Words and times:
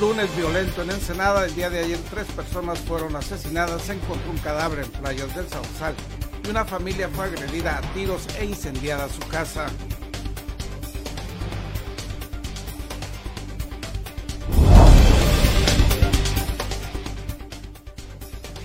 Lunes 0.00 0.34
violento 0.34 0.80
en 0.80 0.92
Ensenada. 0.92 1.44
El 1.44 1.54
día 1.54 1.68
de 1.68 1.80
ayer 1.80 1.98
tres 2.10 2.24
personas 2.28 2.78
fueron 2.78 3.14
asesinadas. 3.16 3.82
Se 3.82 3.92
encontró 3.92 4.30
un 4.30 4.38
cadáver 4.38 4.78
en 4.78 4.90
playas 4.90 5.36
del 5.36 5.46
Sausal 5.46 5.94
y 6.42 6.48
una 6.48 6.64
familia 6.64 7.10
fue 7.10 7.26
agredida 7.26 7.76
a 7.76 7.82
tiros 7.92 8.26
e 8.38 8.46
incendiada 8.46 9.10
su 9.10 9.20
casa. 9.28 9.66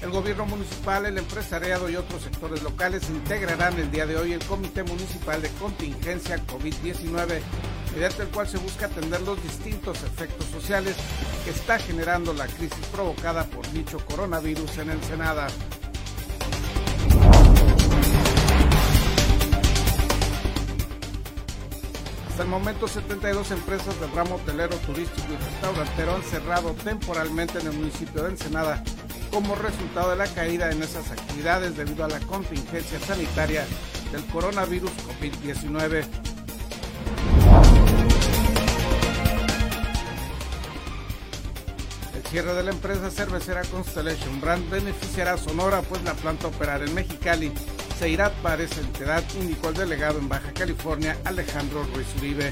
El 0.01 0.11
gobierno 0.11 0.45
municipal, 0.45 1.05
el 1.05 1.17
empresariado 1.17 1.89
y 1.89 1.97
otros 1.97 2.21
sectores 2.21 2.63
locales 2.63 3.09
integrarán 3.09 3.77
el 3.77 3.91
día 3.91 4.05
de 4.05 4.15
hoy 4.15 4.31
el 4.31 4.45
Comité 4.45 4.83
Municipal 4.83 5.41
de 5.41 5.49
Contingencia 5.49 6.37
COVID-19 6.47 7.41
mediante 7.95 8.23
el 8.23 8.27
cual 8.27 8.47
se 8.47 8.57
busca 8.57 8.85
atender 8.87 9.21
los 9.21 9.41
distintos 9.41 10.03
efectos 10.03 10.45
sociales 10.47 10.95
que 11.45 11.51
está 11.51 11.77
generando 11.77 12.33
la 12.33 12.47
crisis 12.47 12.83
provocada 12.91 13.43
por 13.45 13.71
dicho 13.71 13.99
coronavirus 13.99 14.79
en 14.79 14.89
Ensenada. 14.89 15.47
Hasta 22.27 22.43
el 22.43 22.49
momento, 22.49 22.87
72 22.87 23.51
empresas 23.51 23.99
del 24.01 24.11
ramo 24.11 24.35
hotelero, 24.35 24.75
turístico 24.77 25.27
y 25.31 25.35
restaurantero 25.37 26.15
han 26.15 26.23
cerrado 26.23 26.73
temporalmente 26.83 27.59
en 27.59 27.67
el 27.67 27.73
municipio 27.73 28.23
de 28.23 28.31
Ensenada 28.31 28.83
como 29.29 29.53
resultado 29.53 30.09
de 30.09 30.15
la 30.15 30.27
caída 30.27 30.71
en 30.71 30.81
esas 30.81 31.11
actividades 31.11 31.77
debido 31.77 32.05
a 32.05 32.09
la 32.09 32.19
contingencia 32.21 32.99
sanitaria 32.99 33.67
del 34.11 34.25
coronavirus 34.25 34.91
COVID-19. 34.91 36.05
Cierre 42.35 42.53
de 42.53 42.63
la 42.63 42.71
empresa 42.71 43.09
cervecera 43.09 43.61
Constellation 43.61 44.41
Brand 44.41 44.69
beneficiará 44.69 45.35
a 45.35 45.37
Sonora, 45.37 45.81
pues 45.83 46.03
la 46.03 46.13
planta 46.15 46.47
operará 46.47 46.83
en 46.83 46.93
Mexicali 46.93 47.49
se 47.97 48.09
irá 48.09 48.29
para 48.43 48.61
esa 48.61 48.81
entidad, 48.81 49.23
indicó 49.39 49.69
el 49.69 49.75
delegado 49.75 50.19
en 50.19 50.27
Baja 50.27 50.51
California, 50.51 51.17
Alejandro 51.23 51.85
Ruiz 51.93 52.07
Uribe. 52.17 52.51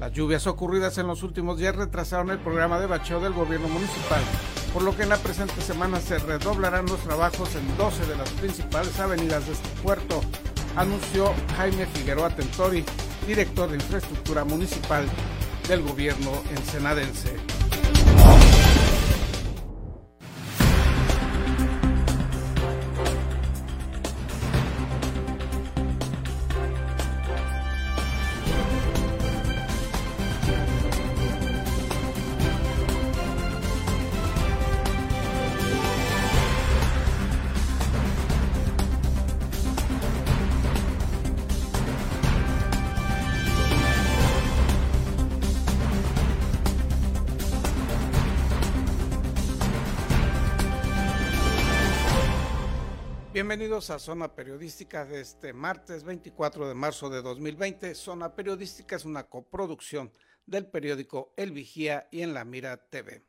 Las 0.00 0.12
lluvias 0.14 0.46
ocurridas 0.46 0.96
en 0.96 1.06
los 1.06 1.22
últimos 1.22 1.58
días 1.58 1.76
retrasaron 1.76 2.30
el 2.30 2.38
programa 2.38 2.80
de 2.80 2.86
bacheo 2.86 3.20
del 3.20 3.34
gobierno 3.34 3.68
municipal, 3.68 4.22
por 4.72 4.80
lo 4.80 4.96
que 4.96 5.02
en 5.02 5.10
la 5.10 5.18
presente 5.18 5.60
semana 5.60 6.00
se 6.00 6.18
redoblarán 6.20 6.86
los 6.86 7.00
trabajos 7.00 7.54
en 7.54 7.76
12 7.76 8.06
de 8.06 8.16
las 8.16 8.30
principales 8.30 8.98
avenidas 8.98 9.44
de 9.44 9.52
este 9.52 9.68
puerto, 9.82 10.22
anunció 10.74 11.34
Jaime 11.58 11.84
Figueroa 11.84 12.30
Tentori, 12.30 12.82
director 13.28 13.68
de 13.68 13.76
infraestructura 13.76 14.42
municipal 14.42 15.06
del 15.68 15.82
gobierno 15.82 16.42
ensenadense. 16.56 17.47
Bienvenidos 53.38 53.90
a 53.90 54.00
Zona 54.00 54.34
Periodística 54.34 55.04
de 55.04 55.20
este 55.20 55.52
martes 55.52 56.02
24 56.02 56.66
de 56.66 56.74
marzo 56.74 57.08
de 57.08 57.22
2020. 57.22 57.94
Zona 57.94 58.34
Periodística 58.34 58.96
es 58.96 59.04
una 59.04 59.28
coproducción 59.28 60.12
del 60.44 60.66
periódico 60.66 61.34
El 61.36 61.52
Vigía 61.52 62.08
y 62.10 62.22
en 62.22 62.34
La 62.34 62.44
Mira 62.44 62.88
TV. 62.90 63.22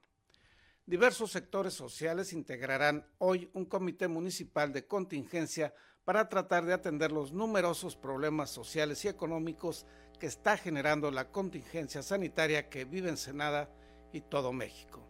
Diversos 0.88 1.32
sectores 1.32 1.76
sociales 1.76 2.34
integrarán 2.34 3.06
hoy 3.20 3.52
un 3.54 3.66
comité 3.66 4.08
municipal 4.08 4.74
de 4.74 4.88
contingencia 4.88 5.76
para 6.06 6.28
tratar 6.28 6.66
de 6.66 6.74
atender 6.74 7.12
los 7.12 7.32
numerosos 7.32 7.96
problemas 7.96 8.50
sociales 8.50 9.06
y 9.06 9.10
económicos 9.10 9.86
que 10.20 10.26
está 10.26 10.58
generando 10.58 11.12
la 11.12 11.30
contingencia 11.32 12.02
sanitaria 12.02 12.68
que 12.68 12.84
vive 12.84 13.10
en 13.10 13.18
Senada 13.18 13.70
y 14.12 14.22
todo 14.22 14.54
México. 14.54 15.09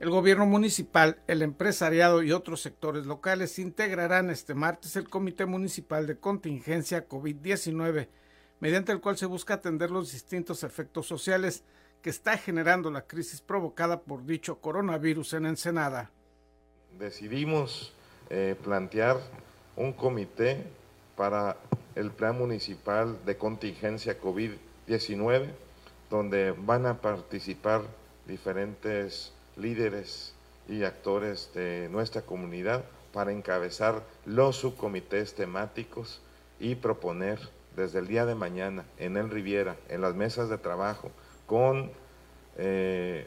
El 0.00 0.08
gobierno 0.08 0.46
municipal, 0.46 1.18
el 1.26 1.42
empresariado 1.42 2.22
y 2.22 2.32
otros 2.32 2.62
sectores 2.62 3.04
locales 3.04 3.58
integrarán 3.58 4.30
este 4.30 4.54
martes 4.54 4.96
el 4.96 5.10
Comité 5.10 5.44
Municipal 5.44 6.06
de 6.06 6.16
Contingencia 6.16 7.06
COVID-19, 7.06 8.08
mediante 8.60 8.92
el 8.92 9.02
cual 9.02 9.18
se 9.18 9.26
busca 9.26 9.52
atender 9.52 9.90
los 9.90 10.10
distintos 10.10 10.64
efectos 10.64 11.06
sociales 11.06 11.64
que 12.00 12.08
está 12.08 12.38
generando 12.38 12.90
la 12.90 13.02
crisis 13.02 13.42
provocada 13.42 14.00
por 14.00 14.24
dicho 14.24 14.58
coronavirus 14.58 15.34
en 15.34 15.44
Ensenada. 15.44 16.10
Decidimos 16.98 17.92
eh, 18.30 18.56
plantear 18.64 19.20
un 19.76 19.92
comité 19.92 20.64
para 21.14 21.58
el 21.94 22.10
Plan 22.10 22.38
Municipal 22.38 23.18
de 23.26 23.36
Contingencia 23.36 24.18
COVID-19, 24.18 25.50
donde 26.08 26.52
van 26.52 26.86
a 26.86 27.02
participar 27.02 27.82
diferentes 28.26 29.34
líderes 29.56 30.34
y 30.68 30.84
actores 30.84 31.50
de 31.54 31.88
nuestra 31.90 32.22
comunidad 32.22 32.84
para 33.12 33.32
encabezar 33.32 34.02
los 34.24 34.56
subcomités 34.56 35.34
temáticos 35.34 36.20
y 36.58 36.76
proponer 36.76 37.38
desde 37.76 37.98
el 38.00 38.06
día 38.06 38.26
de 38.26 38.34
mañana 38.34 38.84
en 38.98 39.16
el 39.16 39.30
Riviera, 39.30 39.76
en 39.88 40.00
las 40.00 40.14
mesas 40.14 40.48
de 40.48 40.58
trabajo, 40.58 41.10
con 41.46 41.90
eh, 42.56 43.26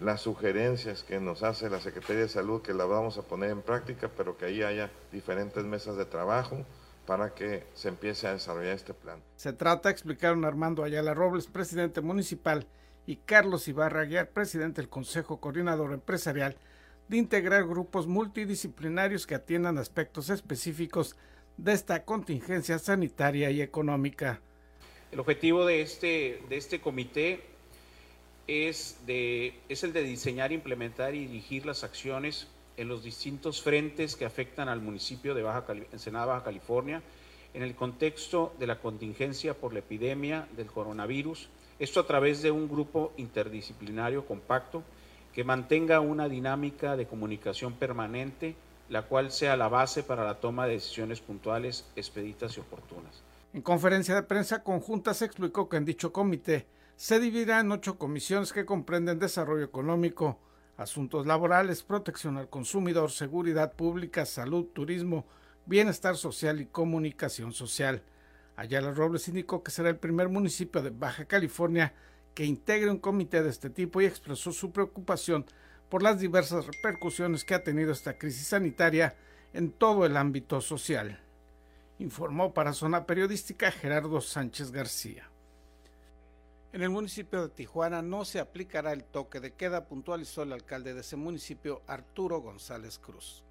las 0.00 0.20
sugerencias 0.20 1.02
que 1.02 1.20
nos 1.20 1.42
hace 1.42 1.68
la 1.70 1.80
Secretaría 1.80 2.22
de 2.22 2.28
Salud, 2.28 2.62
que 2.62 2.74
la 2.74 2.84
vamos 2.84 3.18
a 3.18 3.22
poner 3.22 3.50
en 3.50 3.62
práctica, 3.62 4.10
pero 4.16 4.36
que 4.36 4.46
ahí 4.46 4.62
haya 4.62 4.90
diferentes 5.12 5.64
mesas 5.64 5.96
de 5.96 6.04
trabajo 6.04 6.64
para 7.06 7.34
que 7.34 7.64
se 7.74 7.88
empiece 7.88 8.26
a 8.26 8.32
desarrollar 8.32 8.74
este 8.74 8.94
plan. 8.94 9.18
Se 9.36 9.52
trata, 9.52 9.90
explicaron 9.90 10.44
Armando 10.44 10.82
Ayala 10.82 11.14
Robles, 11.14 11.46
presidente 11.46 12.00
municipal, 12.00 12.66
y 13.06 13.16
Carlos 13.16 13.68
Ibarra 13.68 14.04
Guiar, 14.04 14.30
presidente 14.30 14.80
del 14.80 14.88
Consejo 14.88 15.40
Coordinador 15.40 15.92
Empresarial, 15.92 16.56
de 17.08 17.18
integrar 17.18 17.66
grupos 17.66 18.06
multidisciplinarios 18.06 19.26
que 19.26 19.34
atiendan 19.34 19.78
aspectos 19.78 20.30
específicos 20.30 21.16
de 21.56 21.72
esta 21.72 22.04
contingencia 22.04 22.78
sanitaria 22.78 23.50
y 23.50 23.60
económica. 23.60 24.40
El 25.12 25.20
objetivo 25.20 25.64
de 25.66 25.82
este, 25.82 26.42
de 26.48 26.56
este 26.56 26.80
comité 26.80 27.42
es, 28.46 28.98
de, 29.06 29.54
es 29.68 29.84
el 29.84 29.92
de 29.92 30.02
diseñar, 30.02 30.50
implementar 30.52 31.14
y 31.14 31.26
dirigir 31.26 31.66
las 31.66 31.84
acciones 31.84 32.48
en 32.76 32.88
los 32.88 33.04
distintos 33.04 33.62
frentes 33.62 34.16
que 34.16 34.24
afectan 34.24 34.68
al 34.68 34.80
municipio 34.80 35.34
de 35.34 35.42
Baja 35.42 35.64
Ensenada, 35.92 36.26
Baja 36.26 36.44
California, 36.44 37.02
en 37.54 37.62
el 37.62 37.74
contexto 37.76 38.52
de 38.58 38.66
la 38.66 38.80
contingencia 38.80 39.54
por 39.54 39.72
la 39.72 39.78
epidemia 39.78 40.48
del 40.56 40.66
coronavirus, 40.66 41.48
esto 41.78 42.00
a 42.00 42.06
través 42.06 42.42
de 42.42 42.50
un 42.50 42.68
grupo 42.68 43.12
interdisciplinario 43.16 44.26
compacto 44.26 44.82
que 45.32 45.44
mantenga 45.44 46.00
una 46.00 46.28
dinámica 46.28 46.96
de 46.96 47.06
comunicación 47.06 47.72
permanente, 47.72 48.54
la 48.88 49.02
cual 49.02 49.32
sea 49.32 49.56
la 49.56 49.68
base 49.68 50.02
para 50.02 50.24
la 50.24 50.40
toma 50.40 50.66
de 50.66 50.74
decisiones 50.74 51.20
puntuales, 51.20 51.86
expeditas 51.96 52.56
y 52.56 52.60
oportunas. 52.60 53.22
En 53.52 53.62
conferencia 53.62 54.14
de 54.14 54.22
prensa 54.22 54.62
conjunta 54.62 55.14
se 55.14 55.24
explicó 55.24 55.68
que 55.68 55.76
en 55.76 55.84
dicho 55.84 56.12
comité 56.12 56.66
se 56.96 57.18
dividirá 57.18 57.60
en 57.60 57.72
ocho 57.72 57.98
comisiones 57.98 58.52
que 58.52 58.64
comprenden 58.64 59.18
desarrollo 59.18 59.64
económico, 59.64 60.38
asuntos 60.76 61.26
laborales, 61.26 61.82
protección 61.82 62.36
al 62.36 62.48
consumidor, 62.48 63.10
seguridad 63.10 63.72
pública, 63.72 64.26
salud, 64.26 64.66
turismo, 64.72 65.24
bienestar 65.66 66.16
social 66.16 66.60
y 66.60 66.66
comunicación 66.66 67.52
social. 67.52 68.02
Ayala 68.56 68.92
Robles 68.92 69.28
indicó 69.28 69.62
que 69.62 69.70
será 69.70 69.88
el 69.88 69.96
primer 69.96 70.28
municipio 70.28 70.82
de 70.82 70.90
Baja 70.90 71.24
California 71.24 71.94
que 72.34 72.44
integre 72.44 72.90
un 72.90 72.98
comité 72.98 73.42
de 73.42 73.50
este 73.50 73.70
tipo 73.70 74.00
y 74.00 74.06
expresó 74.06 74.52
su 74.52 74.72
preocupación 74.72 75.46
por 75.88 76.02
las 76.02 76.18
diversas 76.18 76.66
repercusiones 76.66 77.44
que 77.44 77.54
ha 77.54 77.62
tenido 77.62 77.92
esta 77.92 78.18
crisis 78.18 78.48
sanitaria 78.48 79.16
en 79.52 79.70
todo 79.70 80.04
el 80.04 80.16
ámbito 80.16 80.60
social. 80.60 81.20
Informó 81.98 82.52
para 82.52 82.72
Zona 82.72 83.06
Periodística 83.06 83.70
Gerardo 83.70 84.20
Sánchez 84.20 84.72
García. 84.72 85.30
En 86.72 86.82
el 86.82 86.90
municipio 86.90 87.42
de 87.42 87.54
Tijuana 87.54 88.02
no 88.02 88.24
se 88.24 88.40
aplicará 88.40 88.92
el 88.92 89.04
toque 89.04 89.38
de 89.38 89.52
queda, 89.52 89.86
puntualizó 89.86 90.42
el 90.42 90.52
alcalde 90.52 90.92
de 90.92 91.02
ese 91.02 91.14
municipio, 91.14 91.82
Arturo 91.86 92.40
González 92.40 92.98
Cruz. 92.98 93.43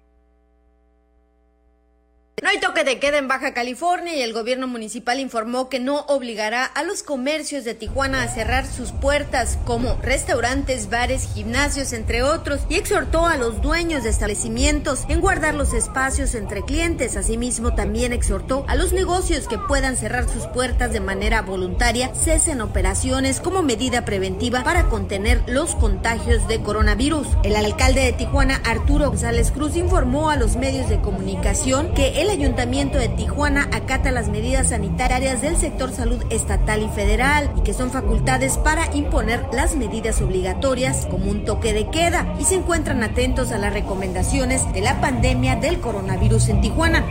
No 2.42 2.48
hay 2.48 2.58
toque 2.58 2.82
de 2.82 2.98
queda 2.98 3.18
en 3.18 3.28
Baja 3.28 3.54
California 3.54 4.16
y 4.16 4.20
el 4.20 4.32
gobierno 4.32 4.66
municipal 4.66 5.20
informó 5.20 5.68
que 5.68 5.78
no 5.78 6.00
obligará 6.08 6.64
a 6.64 6.82
los 6.82 7.04
comercios 7.04 7.62
de 7.62 7.74
Tijuana 7.74 8.24
a 8.24 8.28
cerrar 8.28 8.66
sus 8.66 8.90
puertas 8.90 9.56
como 9.64 9.96
restaurantes, 10.02 10.90
bares, 10.90 11.28
gimnasios, 11.32 11.92
entre 11.92 12.24
otros, 12.24 12.60
y 12.68 12.74
exhortó 12.74 13.24
a 13.24 13.36
los 13.36 13.62
dueños 13.62 14.02
de 14.02 14.10
establecimientos 14.10 15.04
en 15.08 15.20
guardar 15.20 15.54
los 15.54 15.72
espacios 15.72 16.34
entre 16.34 16.62
clientes. 16.62 17.16
Asimismo, 17.16 17.76
también 17.76 18.12
exhortó 18.12 18.64
a 18.66 18.74
los 18.74 18.92
negocios 18.92 19.46
que 19.46 19.56
puedan 19.56 19.96
cerrar 19.96 20.28
sus 20.28 20.48
puertas 20.48 20.92
de 20.92 21.00
manera 21.00 21.40
voluntaria, 21.42 22.12
cesen 22.16 22.60
operaciones 22.60 23.40
como 23.40 23.62
medida 23.62 24.04
preventiva 24.04 24.64
para 24.64 24.88
contener 24.88 25.40
los 25.46 25.76
contagios 25.76 26.46
de 26.48 26.60
coronavirus. 26.60 27.28
El 27.44 27.54
alcalde 27.54 28.00
de 28.00 28.12
Tijuana, 28.12 28.60
Arturo 28.64 29.10
González 29.10 29.52
Cruz, 29.52 29.76
informó 29.76 30.30
a 30.30 30.36
los 30.36 30.56
medios 30.56 30.88
de 30.88 31.00
comunicación 31.00 31.94
que 31.94 32.23
el 32.24 32.30
Ayuntamiento 32.30 32.96
de 32.96 33.08
Tijuana 33.10 33.68
acata 33.70 34.10
las 34.10 34.28
medidas 34.28 34.70
sanitarias 34.70 35.42
del 35.42 35.58
sector 35.58 35.92
salud 35.92 36.24
estatal 36.30 36.82
y 36.82 36.88
federal 36.88 37.52
y 37.56 37.60
que 37.60 37.74
son 37.74 37.90
facultades 37.90 38.56
para 38.56 38.94
imponer 38.94 39.46
las 39.52 39.76
medidas 39.76 40.22
obligatorias 40.22 41.06
como 41.10 41.30
un 41.30 41.44
toque 41.44 41.74
de 41.74 41.90
queda 41.90 42.34
y 42.40 42.44
se 42.44 42.54
encuentran 42.54 43.02
atentos 43.02 43.52
a 43.52 43.58
las 43.58 43.74
recomendaciones 43.74 44.72
de 44.72 44.80
la 44.80 45.02
pandemia 45.02 45.56
del 45.56 45.80
coronavirus 45.80 46.48
en 46.48 46.62
Tijuana. 46.62 47.04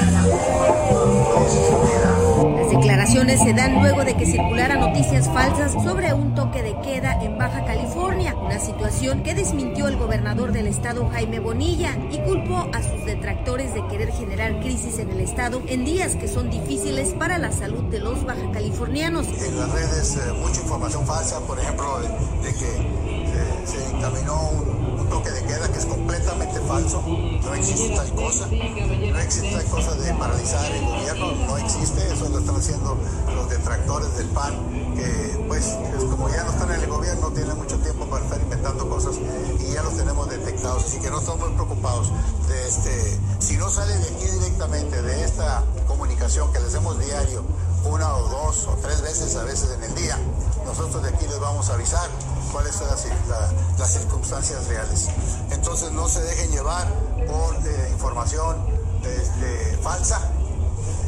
declaraciones 3.01 3.39
se 3.39 3.53
dan 3.53 3.79
luego 3.79 4.05
de 4.05 4.15
que 4.15 4.27
circularan 4.27 4.79
noticias 4.79 5.27
falsas 5.27 5.71
sobre 5.83 6.13
un 6.13 6.35
toque 6.35 6.61
de 6.61 6.79
queda 6.81 7.19
en 7.23 7.35
Baja 7.35 7.65
California, 7.65 8.35
una 8.35 8.59
situación 8.59 9.23
que 9.23 9.33
desmintió 9.33 9.87
el 9.87 9.97
gobernador 9.97 10.51
del 10.51 10.67
estado 10.67 11.09
Jaime 11.09 11.39
Bonilla 11.39 11.97
y 12.11 12.19
culpó 12.19 12.69
a 12.71 12.83
sus 12.83 13.03
detractores 13.05 13.73
de 13.73 13.87
querer 13.87 14.11
generar 14.11 14.59
crisis 14.59 14.99
en 14.99 15.09
el 15.09 15.21
estado 15.21 15.63
en 15.65 15.83
días 15.83 16.15
que 16.15 16.27
son 16.27 16.51
difíciles 16.51 17.15
para 17.17 17.39
la 17.39 17.51
salud 17.51 17.83
de 17.85 17.99
los 17.99 18.23
baja 18.23 18.51
californianos. 18.53 19.27
En 19.27 19.57
las 19.57 19.71
redes 19.71 20.17
eh, 20.17 20.33
mucha 20.39 20.61
información 20.61 21.03
falsa, 21.07 21.39
por 21.47 21.59
ejemplo, 21.59 21.99
de, 21.99 22.53
que 22.53 22.69
eh, 22.69 23.65
se 23.65 23.97
encaminó 23.97 24.49
un, 24.51 24.90
un 24.90 24.90
toque 25.11 25.29
de 25.29 25.43
queda 25.43 25.67
que 25.69 25.77
es 25.77 25.85
completamente 25.85 26.59
falso, 26.61 27.03
no 27.05 27.53
existe 27.53 27.93
tal 27.93 28.09
cosa, 28.15 28.47
no 28.47 29.19
existe 29.19 29.51
tal 29.51 29.65
cosa 29.65 29.91
de 29.95 30.13
paralizar 30.13 30.71
el 30.71 30.85
gobierno, 30.85 31.31
no 31.47 31.57
existe, 31.57 32.13
eso 32.13 32.29
lo 32.29 32.39
están 32.39 32.55
haciendo 32.55 32.97
los 33.35 33.49
detractores 33.49 34.17
del 34.17 34.27
PAN, 34.27 34.53
que 34.95 35.43
pues 35.49 35.75
como 36.09 36.29
ya 36.29 36.45
no 36.45 36.51
están 36.51 36.71
en 36.71 36.79
el 36.79 36.87
gobierno, 36.87 37.29
tienen 37.31 37.57
mucho 37.57 37.77
tiempo 37.79 38.05
para 38.05 38.23
estar 38.23 38.39
inventando 38.39 38.87
cosas 38.87 39.17
y 39.59 39.73
ya 39.73 39.83
los 39.83 39.97
tenemos 39.97 40.29
detectados, 40.29 40.85
así 40.85 40.99
que 40.99 41.09
no 41.09 41.19
estamos 41.19 41.51
preocupados 41.51 42.09
de 42.47 42.67
este, 42.67 43.19
si 43.39 43.57
no 43.57 43.69
sale 43.69 43.93
de 43.97 44.15
aquí 44.15 44.25
directamente, 44.39 45.01
de 45.01 45.25
esta 45.25 45.65
comunicación 45.87 46.53
que 46.53 46.59
les 46.59 46.69
hacemos 46.69 46.97
diario, 46.99 47.43
una 47.83 48.15
o 48.15 48.29
dos 48.29 48.67
o 48.67 48.77
tres 48.81 49.01
veces 49.01 49.35
a 49.35 49.43
veces 49.43 49.71
en 49.71 49.83
el 49.83 49.93
día, 49.93 50.17
nosotros 50.65 51.03
de 51.03 51.09
aquí 51.09 51.27
les 51.27 51.39
vamos 51.39 51.69
a 51.69 51.73
avisar 51.73 52.09
cuáles 52.51 52.75
son 52.75 52.87
las, 52.89 53.91
circunstancias 53.91 54.67
reales. 54.67 55.09
Entonces 55.51 55.91
no 55.91 56.07
se 56.07 56.21
dejen 56.21 56.51
llevar 56.51 56.87
por 57.27 57.55
eh, 57.55 57.89
información 57.91 58.57
este, 59.03 59.77
falsa, 59.77 60.31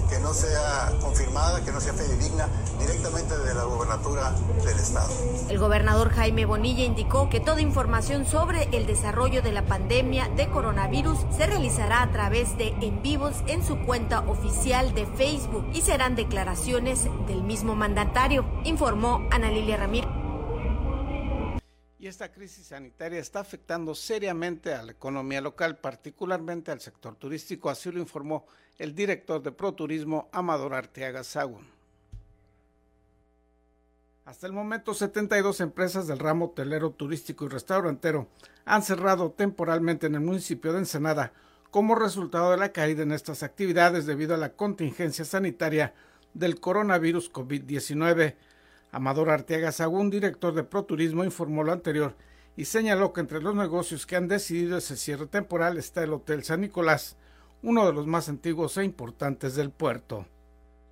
que 0.10 0.19
no 0.19 0.34
sea 0.34 0.92
confirmada, 1.01 1.63
que 1.63 1.72
no 1.72 1.80
sea 1.80 1.94
fidedigna, 1.94 2.48
directamente 2.80 3.38
de 3.38 3.54
la 3.54 3.63
gobernatura 3.63 4.31
del 4.63 4.78
Estado. 4.78 5.10
El 5.50 5.57
gobernador 5.60 6.10
Jaime 6.10 6.45
Bonilla 6.45 6.84
indicó 6.84 7.30
que 7.30 7.40
toda 7.40 7.62
información 7.62 8.25
sobre 8.25 8.63
el 8.75 8.86
desarrollo 8.86 9.42
de 9.42 9.51
la 9.51 9.66
pandemia 9.66 10.30
de 10.30 10.50
coronavirus 10.50 11.19
se 11.36 11.48
realizará 11.48 12.04
a 12.04 12.12
través 12.12 12.57
de 12.57 12.69
en 12.81 13.01
vivos 13.01 13.36
en 13.48 13.66
su 13.66 13.80
cuenta 13.80 14.22
oficial 14.22 14.94
de 14.94 15.06
Facebook 15.06 15.66
y 15.74 15.81
serán 15.81 16.16
declaraciones 16.16 17.07
del 17.28 17.44
mismo 17.44 17.75
mandatario, 17.75 18.45
informó 18.63 19.22
Ana 19.31 19.50
Lilia 19.50 19.78
Ramírez 19.78 20.12
y 22.04 22.08
esta 22.08 22.34
crisis 22.34 22.68
sanitaria 22.68 23.18
está 23.18 23.40
afectando 23.40 23.96
seriamente 23.96 24.74
a 24.74 24.84
la 24.84 24.92
economía 24.92 25.40
local, 25.40 25.78
particularmente 25.78 26.70
al 26.70 26.82
sector 26.82 27.16
turístico, 27.16 27.70
así 27.70 27.94
lo 27.94 28.00
informó 28.02 28.46
el 28.78 28.94
director 28.94 29.42
de 29.42 29.54
ProTurismo, 29.54 30.28
Amador 30.34 30.74
Arteaga 30.74 31.24
Sagún. 31.24 31.66
Hasta 34.26 34.48
el 34.48 34.52
momento, 34.52 34.94
72 34.94 35.62
empresas 35.62 36.06
del 36.06 36.20
ramo 36.20 36.48
hotelero, 36.48 36.92
turístico 36.92 37.46
y 37.46 37.48
restaurantero 37.48 38.28
han 38.66 38.84
cerrado 38.84 39.32
temporalmente 39.32 40.08
en 40.08 40.16
el 40.16 40.22
municipio 40.22 40.74
de 40.74 40.80
Ensenada 40.80 41.32
como 41.72 41.96
resultado 41.96 42.52
de 42.52 42.58
la 42.58 42.74
caída 42.74 43.04
en 43.04 43.14
estas 43.14 43.44
actividades 43.44 44.06
debido 44.06 44.36
a 44.36 44.38
la 44.38 44.58
contingencia 44.58 45.24
sanitaria 45.24 45.94
del 46.34 46.60
coronavirus 46.60 47.32
COVID-19. 47.32 48.36
Amador 48.94 49.31
Arteaga 49.31 49.72
Sagún, 49.72 50.12
director 50.12 50.54
de 50.54 50.63
ProTurismo, 50.63 51.24
informó 51.24 51.63
lo 51.63 51.72
anterior 51.72 52.13
y 52.56 52.66
señaló 52.66 53.12
que 53.12 53.22
entre 53.22 53.42
los 53.42 53.56
negocios 53.56 54.06
que 54.06 54.16
han 54.16 54.28
decidido 54.28 54.78
ese 54.78 54.98
cierre 54.98 55.25
temporal 55.25 55.80
está 55.80 56.04
el 56.04 56.13
Hotel 56.13 56.44
San 56.44 56.62
Nicolás, 56.62 57.18
uno 57.63 57.88
de 57.88 57.94
los 57.94 58.06
más 58.06 58.30
antiguos 58.30 58.78
e 58.78 58.84
importantes 58.84 59.56
del 59.56 59.72
puerto. 59.72 60.28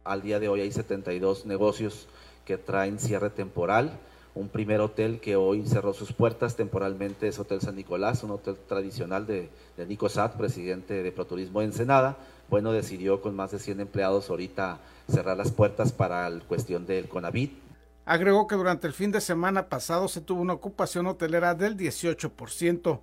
Al 0.04 0.24
día 0.24 0.40
de 0.40 0.50
hoy 0.50 0.62
hay 0.62 0.72
72 0.72 1.46
negocios 1.46 2.08
que 2.44 2.58
traen 2.58 2.98
cierre 2.98 3.30
temporal. 3.30 4.00
Un 4.34 4.50
primer 4.50 4.80
hotel 4.80 5.20
que 5.20 5.36
hoy 5.36 5.64
cerró 5.68 5.94
sus 5.94 6.12
puertas 6.12 6.56
temporalmente 6.56 7.28
es 7.28 7.38
Hotel 7.38 7.62
San 7.62 7.76
Nicolás, 7.76 8.24
un 8.24 8.32
hotel 8.32 8.58
tradicional 8.68 9.28
de, 9.28 9.52
Nico 9.88 10.10
Sad, 10.10 10.38
presidente 10.38 11.04
de 11.04 11.12
ProTurismo 11.12 11.62
Ensenada. 11.62 12.18
Bueno, 12.50 12.72
decidió 12.72 13.22
con 13.22 13.36
más 13.36 13.52
de 13.52 13.60
100 13.60 13.80
empleados 13.80 14.32
ahorita 14.32 14.80
cerrar 15.08 15.38
las 15.38 15.52
puertas 15.52 15.92
para 15.92 16.28
la 16.28 16.40
cuestión 16.40 16.88
del 16.88 17.08
Conavit 17.08 17.70
Agregó 18.12 18.46
que 18.46 18.56
durante 18.56 18.88
el 18.88 18.94
fin 18.94 19.10
de 19.14 19.22
semana 19.22 19.70
pasado 19.70 20.10
se 20.10 20.20
tuvo 20.20 20.42
una 20.42 20.52
ocupación 20.52 21.08
hotelera 21.08 21.56
del 21.56 21.78
18%, 21.78 23.00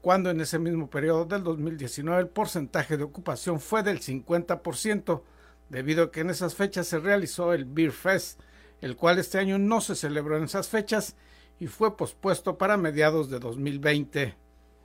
cuando 0.00 0.30
en 0.30 0.40
ese 0.40 0.60
mismo 0.60 0.88
periodo 0.88 1.24
del 1.24 1.42
2019 1.42 2.20
el 2.20 2.28
porcentaje 2.28 2.96
de 2.96 3.02
ocupación 3.02 3.58
fue 3.58 3.82
del 3.82 3.98
50%, 3.98 5.22
debido 5.68 6.04
a 6.04 6.12
que 6.12 6.20
en 6.20 6.30
esas 6.30 6.54
fechas 6.54 6.86
se 6.86 7.00
realizó 7.00 7.52
el 7.52 7.64
Beer 7.64 7.90
Fest, 7.90 8.38
el 8.80 8.94
cual 8.94 9.18
este 9.18 9.38
año 9.38 9.58
no 9.58 9.80
se 9.80 9.96
celebró 9.96 10.36
en 10.36 10.44
esas 10.44 10.68
fechas 10.68 11.16
y 11.58 11.66
fue 11.66 11.96
pospuesto 11.96 12.56
para 12.56 12.76
mediados 12.76 13.28
de 13.30 13.40
2020. 13.40 14.36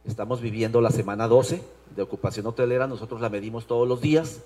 Estamos 0.05 0.41
viviendo 0.41 0.81
la 0.81 0.89
semana 0.89 1.27
12 1.27 1.62
de 1.96 2.01
ocupación 2.01 2.48
hotelera, 2.48 2.88
nosotros 2.88 3.22
la 3.22 3.29
medimos 3.29 3.67
todos 3.67 3.88
los 3.88 4.01
días 4.01 4.39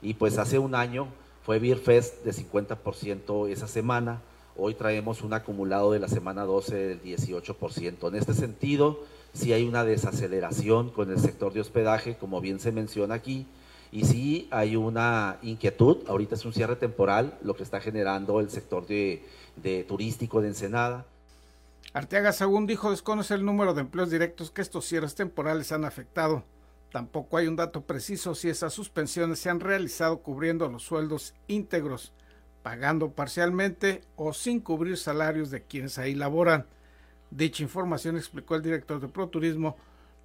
y 0.00 0.14
pues 0.14 0.38
hace 0.38 0.58
un 0.58 0.74
año 0.74 1.08
fue 1.44 1.58
Beer 1.58 1.76
Fest 1.76 2.24
de 2.24 2.32
50% 2.32 3.50
esa 3.50 3.68
semana, 3.68 4.22
Hoy 4.60 4.74
traemos 4.74 5.22
un 5.22 5.32
acumulado 5.34 5.92
de 5.92 6.00
la 6.00 6.08
semana 6.08 6.42
12 6.42 6.74
del 6.74 7.00
18%. 7.00 8.08
En 8.08 8.16
este 8.16 8.34
sentido, 8.34 9.04
sí 9.32 9.52
hay 9.52 9.64
una 9.64 9.84
desaceleración 9.84 10.90
con 10.90 11.12
el 11.12 11.20
sector 11.20 11.52
de 11.52 11.60
hospedaje, 11.60 12.16
como 12.16 12.40
bien 12.40 12.58
se 12.58 12.72
menciona 12.72 13.14
aquí, 13.14 13.46
y 13.92 14.04
sí 14.04 14.48
hay 14.50 14.74
una 14.74 15.38
inquietud. 15.42 15.98
Ahorita 16.08 16.34
es 16.34 16.44
un 16.44 16.52
cierre 16.52 16.74
temporal, 16.74 17.38
lo 17.40 17.54
que 17.54 17.62
está 17.62 17.80
generando 17.80 18.40
el 18.40 18.50
sector 18.50 18.84
de, 18.88 19.22
turístico 19.86 20.40
de 20.40 20.48
Ensenada. 20.48 21.06
Arteaga 21.92 22.32
según 22.32 22.66
dijo 22.66 22.90
desconoce 22.90 23.34
el 23.34 23.44
número 23.44 23.74
de 23.74 23.82
empleos 23.82 24.10
directos 24.10 24.50
que 24.50 24.62
estos 24.62 24.84
cierres 24.86 25.14
temporales 25.14 25.70
han 25.70 25.84
afectado. 25.84 26.42
Tampoco 26.90 27.36
hay 27.36 27.46
un 27.46 27.54
dato 27.54 27.82
preciso 27.82 28.34
si 28.34 28.48
esas 28.48 28.72
suspensiones 28.72 29.38
se 29.38 29.50
han 29.50 29.60
realizado 29.60 30.18
cubriendo 30.18 30.68
los 30.68 30.82
sueldos 30.82 31.34
íntegros 31.46 32.12
pagando 32.62 33.12
parcialmente 33.12 34.02
o 34.16 34.32
sin 34.32 34.60
cubrir 34.60 34.96
salarios 34.96 35.50
de 35.50 35.62
quienes 35.62 35.98
ahí 35.98 36.14
laboran. 36.14 36.66
Dicha 37.30 37.62
información, 37.62 38.16
explicó 38.16 38.54
el 38.54 38.62
director 38.62 39.00
de 39.00 39.08
ProTurismo, 39.08 39.76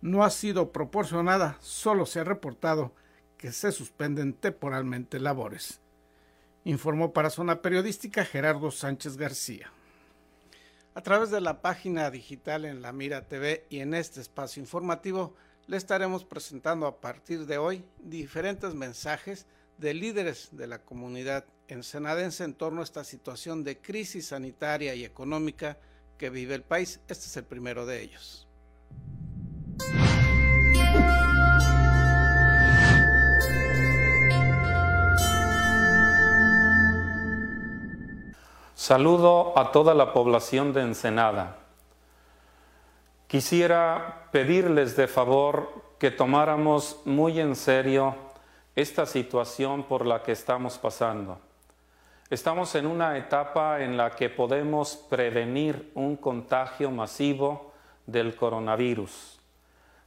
no 0.01 0.23
ha 0.23 0.29
sido 0.29 0.71
proporcionada, 0.71 1.57
solo 1.61 2.05
se 2.05 2.19
ha 2.19 2.23
reportado 2.23 2.93
que 3.37 3.51
se 3.51 3.71
suspenden 3.71 4.33
temporalmente 4.33 5.19
labores. 5.19 5.79
Informó 6.65 7.13
para 7.13 7.29
Zona 7.29 7.61
Periodística 7.61 8.23
Gerardo 8.23 8.71
Sánchez 8.71 9.17
García. 9.17 9.71
A 10.95 11.01
través 11.01 11.31
de 11.31 11.41
la 11.41 11.61
página 11.61 12.11
digital 12.11 12.65
en 12.65 12.81
La 12.81 12.93
Mira 12.93 13.27
TV 13.27 13.65
y 13.69 13.79
en 13.79 13.93
este 13.93 14.21
espacio 14.21 14.61
informativo, 14.61 15.35
le 15.67 15.77
estaremos 15.77 16.23
presentando 16.23 16.85
a 16.85 17.01
partir 17.01 17.45
de 17.45 17.57
hoy 17.57 17.83
diferentes 17.99 18.75
mensajes 18.75 19.47
de 19.77 19.93
líderes 19.93 20.49
de 20.51 20.67
la 20.67 20.79
comunidad 20.79 21.45
ensenadense 21.67 22.43
en 22.43 22.53
torno 22.53 22.81
a 22.81 22.83
esta 22.83 23.03
situación 23.03 23.63
de 23.63 23.79
crisis 23.79 24.27
sanitaria 24.27 24.95
y 24.95 25.05
económica 25.05 25.77
que 26.17 26.29
vive 26.29 26.55
el 26.55 26.63
país. 26.63 26.99
Este 27.07 27.25
es 27.25 27.37
el 27.37 27.43
primero 27.45 27.85
de 27.85 28.01
ellos. 28.01 28.47
Saludo 38.75 39.57
a 39.57 39.71
toda 39.71 39.93
la 39.93 40.11
población 40.11 40.73
de 40.73 40.81
Ensenada. 40.81 41.57
Quisiera 43.27 44.27
pedirles 44.31 44.97
de 44.97 45.07
favor 45.07 45.95
que 45.99 46.11
tomáramos 46.11 46.99
muy 47.05 47.39
en 47.39 47.55
serio 47.55 48.15
esta 48.75 49.05
situación 49.05 49.83
por 49.83 50.05
la 50.05 50.23
que 50.23 50.31
estamos 50.31 50.77
pasando. 50.77 51.37
Estamos 52.29 52.73
en 52.73 52.87
una 52.87 53.17
etapa 53.17 53.83
en 53.83 53.97
la 53.97 54.09
que 54.11 54.29
podemos 54.29 54.95
prevenir 54.95 55.91
un 55.93 56.15
contagio 56.15 56.89
masivo 56.89 57.71
del 58.07 58.35
coronavirus. 58.35 59.39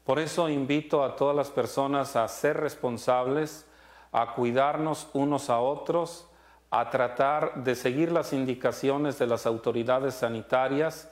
Por 0.04 0.18
eso 0.18 0.48
invito 0.48 1.04
a 1.04 1.14
todas 1.14 1.36
las 1.36 1.50
personas 1.50 2.16
a 2.16 2.26
ser 2.26 2.56
responsables, 2.56 3.66
a 4.10 4.34
cuidarnos 4.34 5.08
unos 5.12 5.48
a 5.48 5.60
otros, 5.60 6.28
a 6.70 6.90
tratar 6.90 7.62
de 7.62 7.76
seguir 7.76 8.10
las 8.10 8.32
indicaciones 8.32 9.18
de 9.18 9.28
las 9.28 9.46
autoridades 9.46 10.14
sanitarias 10.14 11.08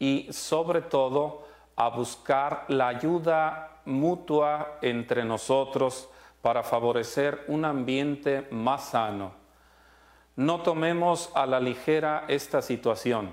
y 0.00 0.32
sobre 0.32 0.82
todo 0.82 1.46
a 1.76 1.88
buscar 1.90 2.64
la 2.66 2.88
ayuda 2.88 3.80
mutua 3.84 4.78
entre 4.82 5.24
nosotros 5.24 6.08
para 6.42 6.62
favorecer 6.62 7.44
un 7.48 7.64
ambiente 7.64 8.46
más 8.50 8.90
sano. 8.90 9.32
No 10.36 10.62
tomemos 10.62 11.30
a 11.34 11.46
la 11.46 11.60
ligera 11.60 12.24
esta 12.28 12.62
situación. 12.62 13.30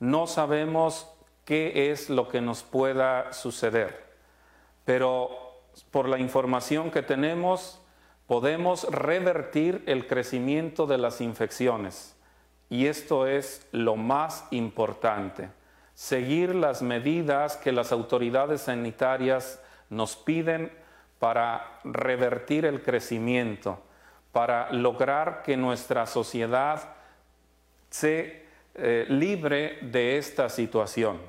No 0.00 0.26
sabemos 0.26 1.08
qué 1.44 1.90
es 1.90 2.10
lo 2.10 2.28
que 2.28 2.40
nos 2.40 2.62
pueda 2.62 3.32
suceder, 3.32 4.12
pero 4.84 5.30
por 5.90 6.08
la 6.08 6.18
información 6.18 6.90
que 6.90 7.02
tenemos, 7.02 7.80
podemos 8.26 8.84
revertir 8.84 9.82
el 9.86 10.06
crecimiento 10.06 10.86
de 10.86 10.98
las 10.98 11.20
infecciones. 11.20 12.16
Y 12.68 12.86
esto 12.86 13.26
es 13.26 13.66
lo 13.72 13.96
más 13.96 14.46
importante, 14.52 15.50
seguir 15.94 16.54
las 16.54 16.82
medidas 16.82 17.56
que 17.56 17.72
las 17.72 17.90
autoridades 17.90 18.62
sanitarias 18.62 19.60
nos 19.88 20.16
piden 20.16 20.72
para 21.20 21.78
revertir 21.84 22.64
el 22.64 22.82
crecimiento, 22.82 23.78
para 24.32 24.72
lograr 24.72 25.42
que 25.42 25.56
nuestra 25.56 26.06
sociedad 26.06 26.94
se 27.90 28.46
eh, 28.74 29.04
libre 29.08 29.78
de 29.82 30.16
esta 30.16 30.48
situación. 30.48 31.20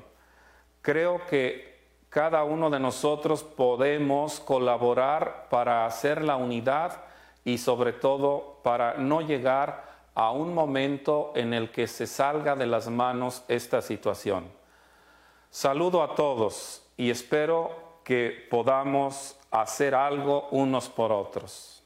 Creo 0.80 1.26
que 1.26 1.72
cada 2.08 2.42
uno 2.42 2.70
de 2.70 2.80
nosotros 2.80 3.42
podemos 3.44 4.40
colaborar 4.40 5.48
para 5.50 5.84
hacer 5.84 6.24
la 6.24 6.36
unidad 6.36 7.04
y 7.44 7.58
sobre 7.58 7.92
todo 7.92 8.60
para 8.62 8.94
no 8.94 9.20
llegar 9.20 9.92
a 10.14 10.30
un 10.30 10.54
momento 10.54 11.32
en 11.34 11.52
el 11.52 11.70
que 11.70 11.86
se 11.86 12.06
salga 12.06 12.56
de 12.56 12.66
las 12.66 12.88
manos 12.88 13.44
esta 13.48 13.82
situación. 13.82 14.44
Saludo 15.50 16.02
a 16.02 16.14
todos 16.14 16.82
y 16.96 17.10
espero 17.10 17.98
que 18.04 18.46
podamos 18.50 19.36
hacer 19.52 19.94
algo 19.94 20.48
unos 20.50 20.88
por 20.88 21.12
otros. 21.12 21.82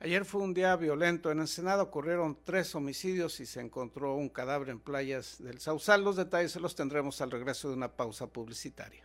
Ayer 0.00 0.24
fue 0.24 0.40
un 0.40 0.54
día 0.54 0.76
violento. 0.76 1.32
En 1.32 1.40
Ensenada 1.40 1.82
ocurrieron 1.82 2.38
tres 2.44 2.74
homicidios 2.76 3.40
y 3.40 3.46
se 3.46 3.60
encontró 3.60 4.14
un 4.14 4.28
cadáver 4.28 4.68
en 4.68 4.78
playas 4.78 5.42
del 5.42 5.58
Sausal. 5.58 6.04
Los 6.04 6.14
detalles 6.14 6.52
se 6.52 6.60
los 6.60 6.76
tendremos 6.76 7.20
al 7.20 7.32
regreso 7.32 7.68
de 7.68 7.74
una 7.74 7.88
pausa 7.88 8.28
publicitaria. 8.28 9.04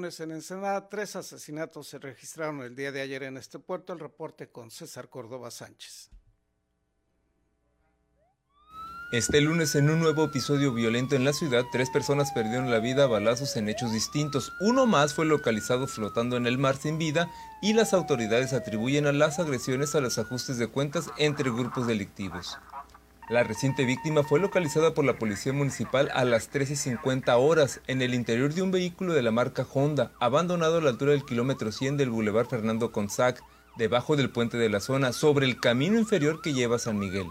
Lunes 0.00 0.18
en 0.20 0.30
Ensenada. 0.30 0.88
Tres 0.88 1.14
asesinatos 1.14 1.88
se 1.88 1.98
registraron 1.98 2.62
el 2.62 2.74
día 2.74 2.90
de 2.90 3.02
ayer 3.02 3.22
en 3.22 3.36
este 3.36 3.58
puerto. 3.58 3.92
El 3.92 3.98
reporte 3.98 4.48
con 4.48 4.70
César 4.70 5.10
Córdoba 5.10 5.50
Sánchez. 5.50 6.08
Este 9.12 9.42
lunes, 9.42 9.74
en 9.74 9.90
un 9.90 10.00
nuevo 10.00 10.24
episodio 10.24 10.72
violento 10.72 11.16
en 11.16 11.24
la 11.24 11.34
ciudad, 11.34 11.64
tres 11.70 11.90
personas 11.90 12.32
perdieron 12.32 12.70
la 12.70 12.78
vida 12.78 13.04
a 13.04 13.08
balazos 13.08 13.58
en 13.58 13.68
hechos 13.68 13.92
distintos. 13.92 14.50
Uno 14.62 14.86
más 14.86 15.12
fue 15.12 15.26
localizado 15.26 15.86
flotando 15.86 16.38
en 16.38 16.46
el 16.46 16.56
mar 16.56 16.76
sin 16.76 16.96
vida 16.96 17.30
y 17.60 17.74
las 17.74 17.92
autoridades 17.92 18.54
atribuyen 18.54 19.06
a 19.06 19.12
las 19.12 19.38
agresiones 19.38 19.94
a 19.94 20.00
los 20.00 20.16
ajustes 20.18 20.56
de 20.56 20.68
cuentas 20.68 21.10
entre 21.18 21.50
grupos 21.50 21.86
delictivos. 21.86 22.56
La 23.30 23.44
reciente 23.44 23.84
víctima 23.84 24.24
fue 24.24 24.40
localizada 24.40 24.92
por 24.92 25.04
la 25.04 25.16
Policía 25.16 25.52
Municipal 25.52 26.10
a 26.14 26.24
las 26.24 26.50
13.50 26.50 27.32
horas 27.38 27.80
en 27.86 28.02
el 28.02 28.12
interior 28.12 28.52
de 28.52 28.62
un 28.62 28.72
vehículo 28.72 29.14
de 29.14 29.22
la 29.22 29.30
marca 29.30 29.64
Honda, 29.72 30.10
abandonado 30.18 30.78
a 30.78 30.80
la 30.80 30.90
altura 30.90 31.12
del 31.12 31.24
kilómetro 31.24 31.70
100 31.70 31.96
del 31.96 32.10
Boulevard 32.10 32.48
Fernando 32.48 32.90
Conzac, 32.90 33.40
debajo 33.76 34.16
del 34.16 34.30
puente 34.30 34.58
de 34.58 34.68
la 34.68 34.80
zona, 34.80 35.12
sobre 35.12 35.46
el 35.46 35.60
camino 35.60 35.96
inferior 35.96 36.42
que 36.42 36.54
lleva 36.54 36.74
a 36.74 36.80
San 36.80 36.98
Miguel. 36.98 37.28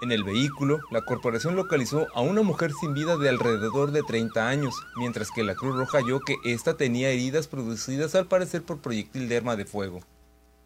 En 0.00 0.10
el 0.10 0.24
vehículo, 0.24 0.80
la 0.90 1.02
corporación 1.02 1.54
localizó 1.54 2.06
a 2.14 2.22
una 2.22 2.40
mujer 2.40 2.72
sin 2.80 2.94
vida 2.94 3.18
de 3.18 3.28
alrededor 3.28 3.92
de 3.92 4.02
30 4.04 4.48
años, 4.48 4.74
mientras 4.96 5.30
que 5.30 5.44
la 5.44 5.54
Cruz 5.54 5.76
Roja 5.76 5.98
halló 5.98 6.20
que 6.20 6.36
ésta 6.46 6.78
tenía 6.78 7.10
heridas 7.10 7.46
producidas 7.46 8.14
al 8.14 8.26
parecer 8.26 8.62
por 8.62 8.78
proyectil 8.78 9.28
de 9.28 9.36
arma 9.36 9.54
de 9.56 9.66
fuego. 9.66 10.00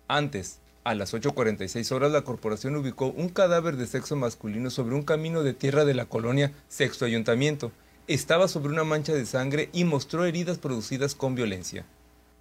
Antes, 0.06 0.60
a 0.84 0.94
las 0.94 1.12
8.46 1.12 1.92
horas 1.92 2.10
la 2.12 2.22
corporación 2.22 2.76
ubicó 2.76 3.06
un 3.08 3.28
cadáver 3.28 3.76
de 3.76 3.86
sexo 3.86 4.16
masculino 4.16 4.70
sobre 4.70 4.94
un 4.94 5.02
camino 5.02 5.42
de 5.42 5.52
tierra 5.52 5.84
de 5.84 5.94
la 5.94 6.06
colonia 6.06 6.52
Sexto 6.68 7.04
Ayuntamiento. 7.04 7.70
Estaba 8.06 8.48
sobre 8.48 8.72
una 8.72 8.84
mancha 8.84 9.12
de 9.12 9.26
sangre 9.26 9.68
y 9.72 9.84
mostró 9.84 10.24
heridas 10.24 10.58
producidas 10.58 11.14
con 11.14 11.34
violencia. 11.34 11.84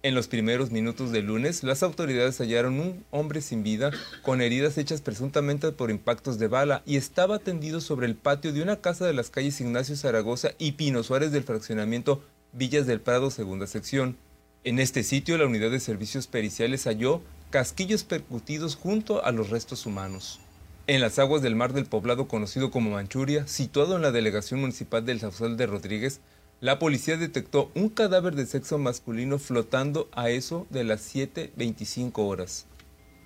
En 0.02 0.14
los 0.14 0.28
primeros 0.28 0.70
minutos 0.70 1.12
del 1.12 1.26
lunes, 1.26 1.62
las 1.62 1.82
autoridades 1.82 2.38
hallaron 2.38 2.80
un 2.80 3.04
hombre 3.10 3.42
sin 3.42 3.62
vida 3.62 3.90
con 4.22 4.40
heridas 4.40 4.78
hechas 4.78 5.02
presuntamente 5.02 5.70
por 5.72 5.90
impactos 5.90 6.38
de 6.38 6.48
bala 6.48 6.82
y 6.86 6.96
estaba 6.96 7.38
tendido 7.38 7.82
sobre 7.82 8.06
el 8.06 8.14
patio 8.14 8.54
de 8.54 8.62
una 8.62 8.80
casa 8.80 9.04
de 9.06 9.12
las 9.12 9.28
calles 9.28 9.60
Ignacio 9.60 9.96
Zaragoza 9.96 10.52
y 10.58 10.72
Pino 10.72 11.02
Suárez 11.02 11.32
del 11.32 11.42
fraccionamiento 11.42 12.22
Villas 12.54 12.86
del 12.86 13.02
Prado, 13.02 13.30
segunda 13.30 13.66
sección. 13.66 14.16
En 14.64 14.78
este 14.78 15.02
sitio, 15.02 15.36
la 15.36 15.46
unidad 15.46 15.70
de 15.70 15.80
servicios 15.80 16.26
periciales 16.26 16.84
halló 16.84 17.20
casquillos 17.50 18.04
percutidos 18.04 18.76
junto 18.76 19.24
a 19.24 19.32
los 19.32 19.50
restos 19.50 19.84
humanos. 19.84 20.40
En 20.86 21.00
las 21.00 21.18
aguas 21.18 21.42
del 21.42 21.56
mar 21.56 21.72
del 21.72 21.86
poblado 21.86 22.28
conocido 22.28 22.70
como 22.70 22.90
Manchuria, 22.90 23.46
situado 23.46 23.96
en 23.96 24.02
la 24.02 24.12
delegación 24.12 24.60
municipal 24.60 25.04
del 25.04 25.20
Sausal 25.20 25.56
de 25.56 25.66
Rodríguez, 25.66 26.20
la 26.60 26.78
policía 26.78 27.16
detectó 27.16 27.70
un 27.74 27.88
cadáver 27.88 28.34
de 28.34 28.46
sexo 28.46 28.78
masculino 28.78 29.38
flotando 29.38 30.08
a 30.12 30.30
eso 30.30 30.66
de 30.70 30.84
las 30.84 31.14
7.25 31.14 32.12
horas. 32.18 32.66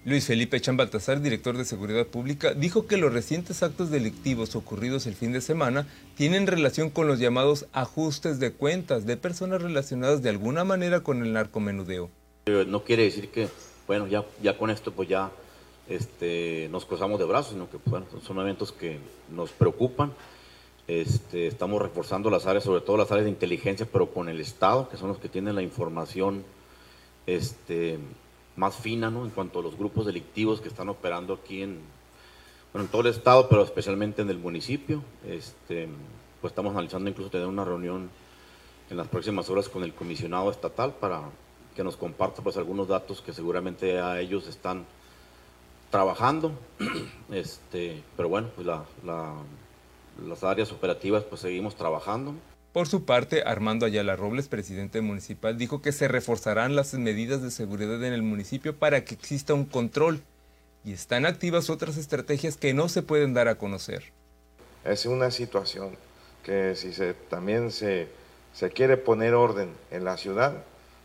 Luis 0.05 0.27
Felipe 0.27 0.61
Chambaltazar, 0.61 1.23
director 1.23 1.57
de 1.57 1.65
Seguridad 1.65 2.07
Pública, 2.07 2.53
dijo 2.53 2.87
que 2.87 2.99
los 2.99 3.13
recientes 3.13 3.63
actos 3.63 3.91
delictivos 3.91 4.55
ocurridos 4.55 5.07
el 5.07 5.15
fin 5.15 5.33
de 5.33 5.41
semana 5.41 5.87
tienen 6.15 6.47
relación 6.47 6.91
con 6.91 7.07
los 7.07 7.19
llamados 7.19 7.67
ajustes 7.73 8.39
de 8.39 8.53
cuentas 8.53 9.07
de 9.07 9.17
personas 9.17 9.63
relacionadas 9.63 10.23
de 10.23 10.29
alguna 10.29 10.65
manera 10.65 11.01
con 11.01 11.23
el 11.23 11.33
narcomenudeo. 11.33 12.11
No 12.67 12.85
quiere 12.85 13.05
decir 13.05 13.31
que, 13.31 13.49
bueno, 13.87 14.07
ya, 14.07 14.25
ya 14.43 14.57
con 14.57 14.71
esto 14.71 14.93
pues 14.93 15.09
ya 15.09 15.31
este, 15.89 16.69
nos 16.71 16.85
cruzamos 16.85 17.19
de 17.19 17.27
brazos, 17.27 17.53
sino 17.53 17.71
que 17.71 17.79
bueno, 17.85 18.07
son 18.25 18.39
eventos 18.39 18.73
que 18.73 18.99
nos 19.31 19.51
preocupan. 19.51 20.13
Este, 20.87 21.47
estamos 21.47 21.81
reforzando 21.81 22.29
las 22.31 22.47
áreas, 22.47 22.65
sobre 22.65 22.83
todo 22.83 22.99
las 22.99 23.11
áreas 23.11 23.25
de 23.25 23.31
inteligencia, 23.31 23.87
pero 23.91 24.13
con 24.13 24.29
el 24.29 24.41
Estado, 24.41 24.89
que 24.89 24.97
son 24.97 25.09
los 25.09 25.19
que 25.19 25.29
tienen 25.29 25.55
la 25.55 25.63
información 25.63 26.45
este, 27.27 27.99
más 28.57 28.77
fina 28.77 29.11
¿no? 29.11 29.25
en 29.25 29.31
cuanto 29.31 29.61
a 29.61 29.63
los 29.63 29.77
grupos 29.77 30.07
delictivos 30.07 30.61
que 30.61 30.69
están 30.69 30.89
operando 30.91 31.35
aquí 31.35 31.63
en, 31.63 31.81
bueno, 32.73 32.85
en 32.85 32.91
todo 32.91 33.03
el 33.03 33.09
estado, 33.09 33.49
pero 33.49 33.63
especialmente 33.63 34.23
en 34.23 34.31
el 34.31 34.39
municipio. 34.39 35.03
Este, 35.27 35.89
pues 36.41 36.53
estamos 36.53 36.73
analizando 36.73 37.09
incluso 37.09 37.31
tener 37.31 37.47
una 37.47 37.65
reunión 37.65 38.11
en 38.91 38.97
las 38.97 39.09
próximas 39.09 39.49
horas 39.49 39.69
con 39.69 39.83
el 39.83 39.95
comisionado 39.95 40.51
estatal 40.51 40.95
para 40.95 41.23
que 41.75 41.85
nos 41.85 41.97
comparta 41.97 42.43
pues 42.43 42.57
algunos 42.57 42.89
datos 42.89 43.21
que 43.21 43.33
seguramente 43.33 43.99
a 44.01 44.21
ellos 44.21 44.49
están 44.49 44.85
trabajando. 45.91 46.53
Este, 47.33 48.03
pero 48.17 48.29
bueno, 48.29 48.49
pues 48.55 48.67
la, 48.67 48.85
las 50.27 50.45
áreas 50.45 50.71
operativas 50.71 51.25
pues 51.25 51.41
seguimos 51.41 51.75
trabajando. 51.75 52.35
Por 52.73 52.87
su 52.89 53.05
parte, 53.05 53.43
Armando 53.45 53.87
Ayala 53.87 54.17
Robles, 54.17 54.49
presidente 54.49 55.01
municipal, 55.01 55.57
dijo 55.57 55.81
que 55.81 55.93
se 55.93 56.09
reforzarán 56.09 56.75
las 56.77 56.95
medidas 56.95 57.43
de 57.43 57.51
seguridad 57.51 58.03
en 58.05 58.13
el 58.13 58.23
municipio 58.23 58.77
para 58.77 59.05
que 59.05 59.15
exista 59.15 59.55
un 59.55 59.65
control 59.65 60.21
y 60.85 60.93
están 60.93 61.25
activas 61.25 61.71
otras 61.71 61.97
estrategias 61.97 62.57
que 62.57 62.75
no 62.75 62.89
se 62.89 63.03
pueden 63.03 63.33
dar 63.33 63.49
a 63.49 63.57
conocer. 63.57 64.13
Es 64.85 65.07
una 65.07 65.31
situación 65.31 65.97
que 66.43 66.75
si 66.75 66.93
se, 66.93 67.15
también 67.15 67.71
se, 67.71 68.09
se 68.53 68.71
quiere 68.71 68.97
poner 68.97 69.35
orden 69.35 69.71
en 69.91 70.05
la 70.05 70.17
ciudad, 70.17 70.65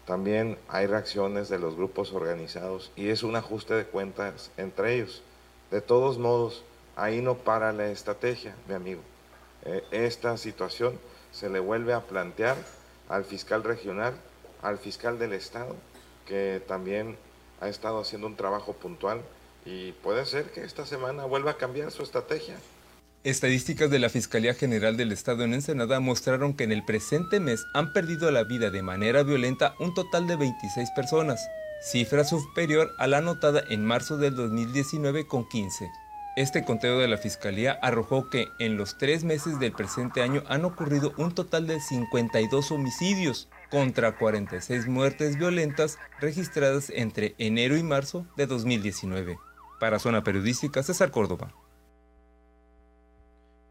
también 0.09 0.57
hay 0.69 0.87
reacciones 0.87 1.49
de 1.49 1.59
los 1.59 1.75
grupos 1.75 2.13
organizados 2.13 2.91
y 2.95 3.09
es 3.09 3.21
un 3.21 3.35
ajuste 3.35 3.75
de 3.75 3.85
cuentas 3.85 4.49
entre 4.57 4.95
ellos. 4.95 5.21
De 5.69 5.81
todos 5.81 6.17
modos, 6.17 6.63
ahí 6.95 7.21
no 7.21 7.35
para 7.35 7.73
la 7.73 7.91
estrategia, 7.91 8.55
mi 8.67 8.73
amigo. 8.73 9.01
Eh, 9.65 9.83
esta 9.91 10.35
situación 10.37 10.99
se 11.31 11.47
le 11.47 11.59
vuelve 11.59 11.93
a 11.93 12.07
plantear 12.07 12.57
al 13.07 13.23
fiscal 13.23 13.63
regional, 13.63 14.15
al 14.63 14.79
fiscal 14.79 15.19
del 15.19 15.33
Estado, 15.33 15.75
que 16.25 16.59
también 16.67 17.15
ha 17.61 17.69
estado 17.69 17.99
haciendo 17.99 18.25
un 18.25 18.35
trabajo 18.35 18.73
puntual 18.73 19.21
y 19.63 19.91
puede 19.91 20.25
ser 20.25 20.51
que 20.51 20.63
esta 20.63 20.87
semana 20.87 21.25
vuelva 21.25 21.51
a 21.51 21.57
cambiar 21.57 21.91
su 21.91 22.01
estrategia. 22.01 22.55
Estadísticas 23.25 23.89
de 23.89 23.99
la 23.99 24.07
Fiscalía 24.07 24.53
General 24.53 24.95
del 24.95 25.11
Estado 25.11 25.43
en 25.43 25.53
Ensenada 25.53 25.99
mostraron 25.99 26.53
que 26.53 26.63
en 26.63 26.71
el 26.71 26.85
presente 26.85 27.41
mes 27.41 27.65
han 27.73 27.91
perdido 27.91 28.31
la 28.31 28.45
vida 28.45 28.69
de 28.69 28.81
manera 28.81 29.23
violenta 29.23 29.75
un 29.77 29.93
total 29.93 30.25
de 30.25 30.37
26 30.37 30.89
personas, 30.91 31.45
cifra 31.81 32.23
superior 32.23 32.93
a 32.97 33.07
la 33.07 33.17
anotada 33.17 33.61
en 33.67 33.83
marzo 33.83 34.17
del 34.17 34.35
2019 34.35 35.27
con 35.27 35.45
15. 35.49 35.91
Este 36.37 36.63
conteo 36.63 36.97
de 36.97 37.09
la 37.09 37.17
Fiscalía 37.17 37.77
arrojó 37.81 38.29
que 38.29 38.47
en 38.57 38.77
los 38.77 38.97
tres 38.97 39.25
meses 39.25 39.59
del 39.59 39.73
presente 39.73 40.21
año 40.21 40.41
han 40.47 40.63
ocurrido 40.63 41.13
un 41.17 41.35
total 41.35 41.67
de 41.67 41.81
52 41.81 42.71
homicidios 42.71 43.49
contra 43.69 44.17
46 44.17 44.87
muertes 44.87 45.37
violentas 45.37 45.97
registradas 46.21 46.89
entre 46.95 47.35
enero 47.37 47.75
y 47.75 47.83
marzo 47.83 48.25
de 48.37 48.47
2019. 48.47 49.37
Para 49.81 49.99
Zona 49.99 50.23
Periodística, 50.23 50.81
César 50.83 51.11
Córdoba. 51.11 51.53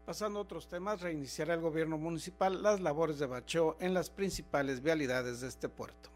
Pasando 0.09 0.39
a 0.39 0.41
otros 0.41 0.67
temas, 0.67 1.01
reiniciará 1.01 1.53
el 1.53 1.61
gobierno 1.61 1.95
municipal 1.99 2.63
las 2.63 2.79
labores 2.79 3.19
de 3.19 3.27
bacheo 3.27 3.77
en 3.79 3.93
las 3.93 4.09
principales 4.09 4.81
vialidades 4.81 5.39
de 5.39 5.47
este 5.47 5.69
puerto. 5.69 6.09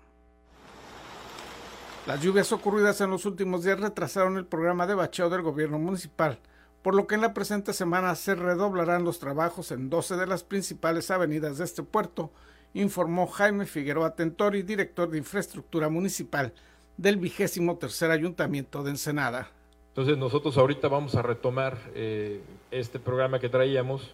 Las 2.07 2.19
lluvias 2.19 2.51
ocurridas 2.51 3.01
en 3.01 3.11
los 3.11 3.27
últimos 3.27 3.63
días 3.63 3.79
retrasaron 3.79 4.37
el 4.37 4.47
programa 4.47 4.87
de 4.87 4.95
bacheo 4.95 5.29
del 5.29 5.43
gobierno 5.43 5.77
municipal, 5.77 6.39
por 6.81 6.95
lo 6.95 7.05
que 7.05 7.13
en 7.13 7.21
la 7.21 7.35
presente 7.35 7.71
semana 7.71 8.15
se 8.15 8.33
redoblarán 8.33 9.03
los 9.03 9.19
trabajos 9.19 9.71
en 9.71 9.91
12 9.91 10.15
de 10.15 10.25
las 10.25 10.43
principales 10.43 11.11
avenidas 11.11 11.59
de 11.59 11.65
este 11.65 11.83
puerto, 11.83 12.31
informó 12.73 13.27
Jaime 13.27 13.67
Figueroa 13.67 14.15
Tentori, 14.15 14.63
director 14.63 15.07
de 15.11 15.19
infraestructura 15.19 15.89
municipal 15.89 16.51
del 16.97 17.17
vigésimo 17.17 17.77
tercer 17.77 18.09
ayuntamiento 18.09 18.81
de 18.81 18.89
Ensenada. 18.89 19.51
Entonces 19.93 20.17
nosotros 20.17 20.57
ahorita 20.57 20.87
vamos 20.87 21.13
a 21.13 21.21
retomar 21.21 21.77
eh, 21.93 22.41
este 22.71 22.97
programa 22.97 23.37
que 23.39 23.47
traíamos 23.47 24.09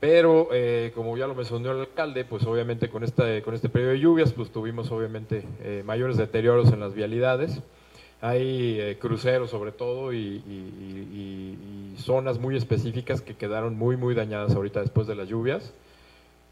pero 0.00 0.48
eh, 0.52 0.92
como 0.94 1.16
ya 1.16 1.26
lo 1.26 1.34
mencionó 1.34 1.72
el 1.72 1.80
alcalde, 1.80 2.24
pues 2.24 2.44
obviamente 2.44 2.88
con, 2.88 3.02
esta, 3.02 3.42
con 3.42 3.54
este 3.54 3.68
periodo 3.68 3.92
de 3.92 3.98
lluvias, 3.98 4.32
pues 4.32 4.50
tuvimos 4.50 4.92
obviamente 4.92 5.42
eh, 5.60 5.82
mayores 5.84 6.16
deterioros 6.16 6.72
en 6.72 6.78
las 6.78 6.94
vialidades. 6.94 7.60
Hay 8.20 8.96
cruceros 9.00 9.50
sobre 9.50 9.72
todo 9.72 10.12
y, 10.12 11.94
zonas 11.98 12.38
muy 12.38 12.56
específicas 12.56 13.22
que 13.22 13.34
quedaron 13.34 13.76
muy, 13.76 13.96
muy 13.96 14.14
dañadas 14.14 14.54
ahorita 14.54 14.80
después 14.80 15.08
de 15.08 15.16
las 15.16 15.28
lluvias, 15.28 15.74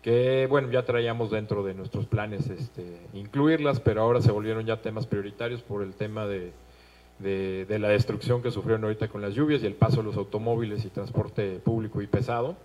que 0.03 0.49
bueno, 0.51 0.69
ya 0.73 0.85
traíamos 0.85 1.31
dentro 1.31 1.63
de 1.63 1.75
nuestros 1.75 2.07
planes 2.07 2.51
este, 2.51 2.99
incluirlas, 3.15 3.79
pero 3.79 4.03
ahora 4.03 4.21
se 4.21 4.33
volvieron 4.33 4.67
ya 4.67 4.83
temas 4.83 5.07
prioritarios 5.07 5.63
por 5.63 5.85
el 5.85 5.95
tema 5.95 6.27
de, 6.27 6.51
de 7.19 7.79
la 7.79 7.89
destrucción 7.89 8.43
que 8.43 8.51
sufrieron 8.51 8.85
ahorita 8.85 9.09
con 9.09 9.23
las 9.23 9.35
lluvias 9.35 9.63
y 9.63 9.67
el 9.67 9.75
paso 9.75 9.99
de 9.99 10.03
los 10.05 10.17
automóviles 10.17 10.85
y 10.85 10.89
transporte 10.89 11.59
público 11.59 12.03
y 12.03 12.07
pesado. 12.07 12.57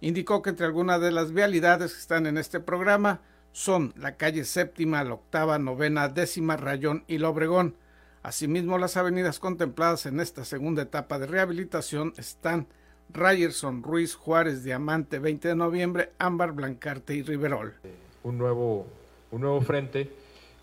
Indicó 0.00 0.42
que 0.42 0.50
entre 0.50 0.66
algunas 0.66 1.00
de 1.00 1.12
las 1.12 1.32
vialidades 1.32 1.92
que 1.92 2.00
están 2.00 2.26
en 2.26 2.38
este 2.38 2.58
programa 2.58 3.20
son 3.52 3.92
la 3.96 4.16
calle 4.16 4.44
séptima, 4.44 5.04
la 5.04 5.14
octava, 5.14 5.58
novena, 5.58 6.08
décima, 6.08 6.56
Rayón 6.56 7.04
y 7.06 7.18
Lobregón. 7.18 7.74
Asimismo, 8.22 8.78
las 8.78 8.96
avenidas 8.96 9.38
contempladas 9.38 10.06
en 10.06 10.20
esta 10.20 10.44
segunda 10.44 10.82
etapa 10.82 11.18
de 11.18 11.26
rehabilitación 11.26 12.12
están 12.16 12.66
Ryerson, 13.12 13.82
Ruiz, 13.82 14.14
Juárez, 14.14 14.62
Diamante, 14.62 15.18
20 15.18 15.48
de 15.48 15.56
noviembre, 15.56 16.12
Ámbar, 16.18 16.52
Blancarte 16.52 17.14
y 17.14 17.22
Riverol. 17.22 17.74
Un 18.22 18.38
nuevo, 18.38 18.86
un 19.30 19.40
nuevo 19.40 19.60
frente 19.62 20.10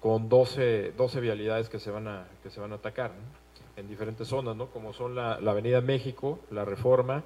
con 0.07 0.29
12, 0.29 0.93
12 0.95 1.19
vialidades 1.19 1.67
que 1.67 1.79
se 1.79 1.91
van 1.91 2.07
a, 2.07 2.27
que 2.41 2.49
se 2.49 2.61
van 2.61 2.71
a 2.71 2.75
atacar 2.75 3.11
en 3.75 3.89
diferentes 3.89 4.29
zonas, 4.29 4.55
¿no? 4.55 4.67
como 4.67 4.93
son 4.93 5.15
la, 5.15 5.41
la 5.41 5.51
Avenida 5.51 5.81
México, 5.81 6.39
la 6.49 6.63
Reforma, 6.63 7.25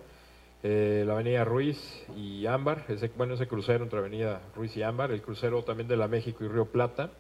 eh, 0.63 1.04
la 1.06 1.13
avenida 1.13 1.46
Ruiz 1.46 2.04
y 2.17 2.48
Ámbar, 2.48 2.86
ese, 2.88 3.12
bueno, 3.15 3.36
ese 3.36 3.48
crucero 3.48 3.84
entre 3.84 4.00
avenida 4.00 4.41
Ruiz 4.56 4.76
y 4.78 4.82
Ámbar, 4.82 5.12
el 5.12 5.22
crucero 5.22 5.62
también 5.63 5.88
de 5.88 5.96
la 5.96 6.08
México 6.08 6.44
y 6.44 6.48
Río 6.48 6.65
Plata, 6.65 7.12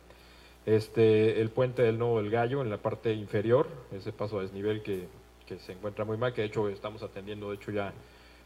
este, 0.65 1.39
el 1.39 1.51
puente 1.51 1.83
del 1.83 1.99
Nuevo 1.99 2.19
del 2.19 2.31
Gallo 2.31 2.63
en 2.63 2.71
la 2.71 2.77
parte 2.77 3.13
inferior, 3.13 3.67
ese 3.91 4.11
paso 4.11 4.39
a 4.39 4.41
desnivel 4.41 4.81
que, 4.81 5.09
que 5.45 5.59
se 5.59 5.73
encuentra 5.73 6.05
muy 6.05 6.17
mal, 6.17 6.33
que 6.33 6.41
de 6.41 6.47
hecho 6.47 6.69
estamos 6.69 7.03
atendiendo, 7.03 7.51
de 7.51 7.57
hecho 7.57 7.69
ya 7.69 7.93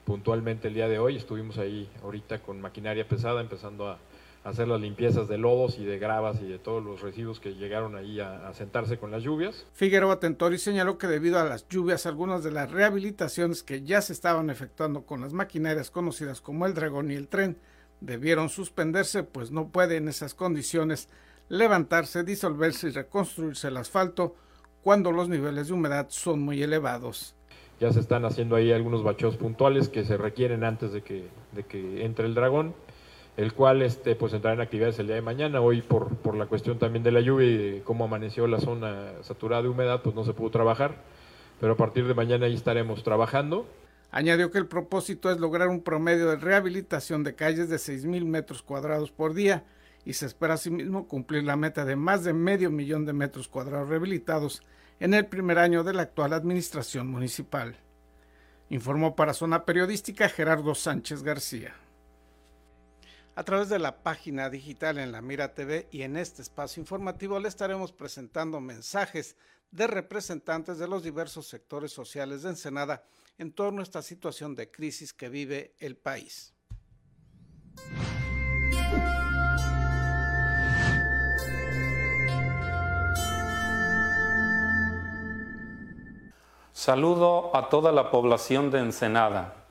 puntualmente 0.03 0.67
el 0.67 0.73
día 0.73 0.89
de 0.89 0.99
hoy, 0.99 1.15
estuvimos 1.15 1.57
ahí 1.59 1.89
ahorita 2.03 2.39
con 2.39 2.59
maquinaria 2.59 3.07
pesada 3.07 3.39
empezando 3.39 3.87
a 3.87 3.99
hacer 4.45 4.67
las 4.67 4.79
limpiezas 4.79 5.27
de 5.27 5.39
lodos 5.39 5.79
y 5.79 5.85
de 5.85 5.97
gravas 5.97 6.39
y 6.39 6.45
de 6.45 6.59
todos 6.59 6.81
los 6.83 7.01
residuos 7.01 7.39
que 7.39 7.55
llegaron 7.55 7.95
ahí 7.95 8.19
a, 8.19 8.53
sentarse 8.53 8.99
con 8.99 9.09
las 9.09 9.23
lluvias. 9.23 9.65
Figueroa 9.73 10.19
Tentori 10.19 10.59
señaló 10.59 10.99
que 10.99 11.07
debido 11.07 11.39
a 11.39 11.45
las 11.45 11.67
lluvias, 11.67 12.05
algunas 12.05 12.43
de 12.43 12.51
las 12.51 12.69
rehabilitaciones 12.71 13.63
que 13.63 13.81
ya 13.81 14.01
se 14.01 14.13
estaban 14.13 14.51
efectuando 14.51 15.01
con 15.01 15.21
las 15.21 15.33
maquinarias 15.33 15.89
conocidas 15.89 16.41
como 16.41 16.67
el 16.67 16.75
dragón 16.75 17.09
y 17.09 17.15
el 17.15 17.27
tren 17.27 17.57
debieron 18.01 18.49
suspenderse, 18.49 19.23
pues 19.23 19.49
no 19.49 19.69
puede 19.69 19.97
en 19.97 20.07
esas 20.07 20.35
condiciones 20.35 21.09
levantarse, 21.49 22.23
disolverse 22.23 22.89
y 22.89 22.91
reconstruirse 22.91 23.69
el 23.69 23.77
asfalto 23.77 24.35
cuando 24.83 25.11
los 25.11 25.27
niveles 25.27 25.67
de 25.67 25.73
humedad 25.73 26.05
son 26.09 26.43
muy 26.43 26.61
elevados. 26.61 27.35
Ya 27.79 27.91
se 27.91 27.99
están 27.99 28.25
haciendo 28.25 28.55
ahí 28.55 28.71
algunos 28.71 29.03
bacheos 29.03 29.37
puntuales 29.37 29.89
que 29.89 30.05
se 30.05 30.17
requieren 30.17 30.63
antes 30.63 30.93
de 30.93 31.01
que, 31.01 31.27
de 31.53 31.63
que 31.63 32.05
entre 32.05 32.27
el 32.27 32.35
dragón 32.35 32.75
el 33.37 33.53
cual 33.53 33.81
este, 33.81 34.15
pues 34.15 34.33
entrará 34.33 34.55
en 34.55 34.61
actividades 34.61 34.99
el 34.99 35.07
día 35.07 35.15
de 35.15 35.21
mañana. 35.21 35.61
Hoy 35.61 35.81
por, 35.81 36.15
por 36.17 36.35
la 36.35 36.45
cuestión 36.45 36.79
también 36.79 37.03
de 37.03 37.11
la 37.11 37.21
lluvia 37.21 37.47
y 37.47 37.81
cómo 37.81 38.05
amaneció 38.05 38.47
la 38.47 38.59
zona 38.59 39.11
saturada 39.21 39.63
de 39.63 39.69
humedad, 39.69 40.01
pues 40.01 40.15
no 40.15 40.23
se 40.23 40.33
pudo 40.33 40.51
trabajar, 40.51 40.95
pero 41.59 41.73
a 41.73 41.77
partir 41.77 42.07
de 42.07 42.13
mañana 42.13 42.45
ahí 42.45 42.53
estaremos 42.53 43.03
trabajando. 43.03 43.67
Añadió 44.11 44.51
que 44.51 44.57
el 44.57 44.67
propósito 44.67 45.29
es 45.29 45.39
lograr 45.39 45.67
un 45.67 45.81
promedio 45.81 46.29
de 46.29 46.37
rehabilitación 46.37 47.23
de 47.23 47.35
calles 47.35 47.69
de 47.69 47.75
6.000 47.75 48.23
metros 48.25 48.61
cuadrados 48.61 49.11
por 49.11 49.33
día 49.33 49.65
y 50.05 50.13
se 50.13 50.25
espera 50.25 50.53
asimismo 50.53 51.07
cumplir 51.07 51.43
la 51.43 51.57
meta 51.57 51.83
de 51.83 51.95
más 51.95 52.23
de 52.23 52.31
medio 52.31 52.71
millón 52.71 53.05
de 53.05 53.13
metros 53.13 53.49
cuadrados 53.49 53.89
rehabilitados 53.89 54.61
en 54.99 55.13
el 55.13 55.25
primer 55.25 55.59
año 55.59 55.83
de 55.83 55.93
la 55.93 56.03
actual 56.03 56.31
administración 56.31 57.07
municipal. 57.07 57.75
Informó 58.69 59.15
para 59.15 59.33
Zona 59.33 59.65
Periodística 59.65 60.29
Gerardo 60.29 60.75
Sánchez 60.75 61.21
García. 61.21 61.75
A 63.37 63.43
través 63.43 63.67
de 63.67 63.79
la 63.79 64.01
página 64.01 64.49
digital 64.49 64.97
en 64.97 65.11
la 65.11 65.21
Mira 65.21 65.53
TV 65.53 65.89
y 65.91 66.03
en 66.03 66.15
este 66.15 66.41
espacio 66.41 66.79
informativo 66.79 67.37
le 67.37 67.49
estaremos 67.49 67.91
presentando 67.91 68.61
mensajes 68.61 69.35
de 69.71 69.87
representantes 69.87 70.77
de 70.77 70.87
los 70.87 71.03
diversos 71.03 71.45
sectores 71.45 71.91
sociales 71.91 72.43
de 72.43 72.51
Ensenada 72.51 73.03
en 73.37 73.51
torno 73.51 73.81
a 73.81 73.83
esta 73.83 74.01
situación 74.01 74.55
de 74.55 74.71
crisis 74.71 75.11
que 75.11 75.27
vive 75.27 75.75
el 75.79 75.97
país. 75.97 76.53
Saludo 86.71 87.53
a 87.53 87.67
toda 87.67 87.91
la 87.91 88.11
población 88.11 88.71
de 88.71 88.79
Ensenada. 88.79 89.64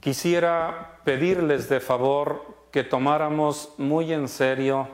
Quisiera 0.00 0.98
pedirles 1.04 1.68
de 1.68 1.78
favor 1.78 2.56
que 2.70 2.82
tomáramos 2.84 3.74
muy 3.76 4.14
en 4.14 4.28
serio 4.28 4.88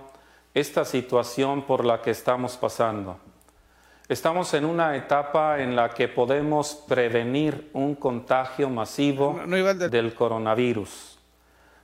esta 0.52 0.84
situación 0.84 1.62
por 1.62 1.84
la 1.84 2.02
que 2.02 2.10
estamos 2.10 2.56
pasando. 2.56 3.16
Estamos 4.08 4.52
en 4.54 4.64
una 4.64 4.96
etapa 4.96 5.60
en 5.60 5.76
la 5.76 5.90
que 5.90 6.08
podemos 6.08 6.74
prevenir 6.88 7.70
un 7.72 7.94
contagio 7.94 8.68
masivo 8.68 9.38
del 9.46 10.12
coronavirus. 10.12 11.20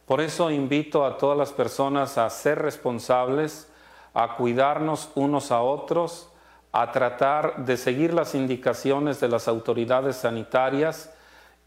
Por 0.05 0.21
eso 0.21 0.51
invito 0.51 1.05
a 1.05 1.17
todas 1.17 1.39
las 1.39 1.53
personas 1.53 2.19
a 2.19 2.29
ser 2.29 2.59
responsables, 2.59 3.71
a 4.15 4.35
cuidarnos 4.35 5.11
unos 5.15 5.53
a 5.53 5.63
otros, 5.63 6.29
a 6.73 6.91
tratar 6.91 7.65
de 7.65 7.77
seguir 7.77 8.15
las 8.15 8.35
indicaciones 8.35 9.21
de 9.21 9.29
las 9.29 9.47
autoridades 9.47 10.17
sanitarias 10.17 11.13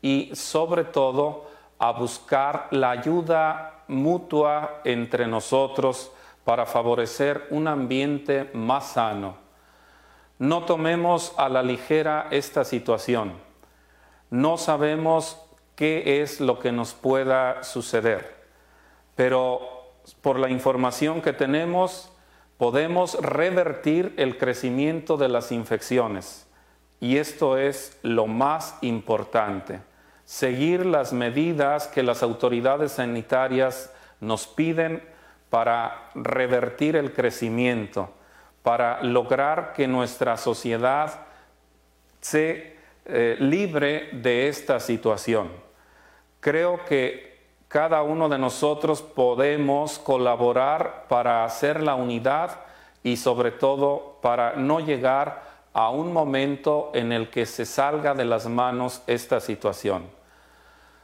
y 0.02 0.32
sobre 0.34 0.84
todo 0.84 1.46
a 1.80 1.92
buscar 1.92 2.68
la 2.72 2.92
ayuda 2.92 3.84
mutua 3.88 4.82
entre 4.84 5.28
nosotros 5.28 6.12
para 6.44 6.66
favorecer 6.66 7.48
un 7.50 7.68
ambiente 7.68 8.50
más 8.54 8.94
sano. 8.94 9.38
No 10.38 10.64
tomemos 10.64 11.34
a 11.38 11.50
la 11.50 11.64
ligera 11.64 12.28
esta 12.32 12.64
situación. 12.64 13.34
No 14.30 14.58
sabemos 14.58 15.42
qué 15.76 16.22
es 16.22 16.40
lo 16.40 16.60
que 16.60 16.72
nos 16.72 16.94
pueda 16.94 17.64
suceder, 17.64 18.46
pero 19.16 19.62
por 20.22 20.40
la 20.40 20.50
información 20.50 21.22
que 21.22 21.34
tenemos 21.34 22.12
podemos 22.58 23.16
revertir 23.22 24.14
el 24.18 24.38
crecimiento 24.38 25.18
de 25.18 25.30
las 25.30 25.52
infecciones 25.52 26.45
y 27.00 27.18
esto 27.18 27.58
es 27.58 27.98
lo 28.04 28.28
más 28.28 28.78
importante 28.82 29.82
seguir 30.26 30.86
las 30.86 31.14
medidas 31.14 31.88
que 31.88 32.04
las 32.04 32.24
autoridades 32.24 32.94
sanitarias 32.94 33.94
nos 34.20 34.48
piden 34.48 35.04
para 35.50 36.10
revertir 36.16 36.96
el 36.96 37.14
crecimiento, 37.14 38.10
para 38.64 39.02
lograr 39.04 39.74
que 39.74 39.88
nuestra 39.88 40.36
sociedad 40.36 41.22
se 42.20 42.76
eh, 43.06 43.38
libre 43.40 44.10
de 44.14 44.48
esta 44.48 44.80
situación. 44.80 45.52
Creo 46.40 46.84
que 46.86 47.36
cada 47.68 48.02
uno 48.02 48.28
de 48.28 48.40
nosotros 48.40 49.04
podemos 49.04 50.00
colaborar 50.00 51.06
para 51.08 51.46
hacer 51.46 51.84
la 51.84 51.94
unidad 51.94 52.62
y 53.04 53.18
sobre 53.18 53.52
todo 53.52 54.18
para 54.22 54.56
no 54.56 54.80
llegar 54.80 55.55
a 55.76 55.90
un 55.90 56.14
momento 56.14 56.90
en 56.94 57.12
el 57.12 57.30
que 57.30 57.46
se 57.46 57.66
salga 57.66 58.14
de 58.14 58.24
las 58.24 58.48
manos 58.48 59.02
esta 59.08 59.42
situación. 59.42 60.10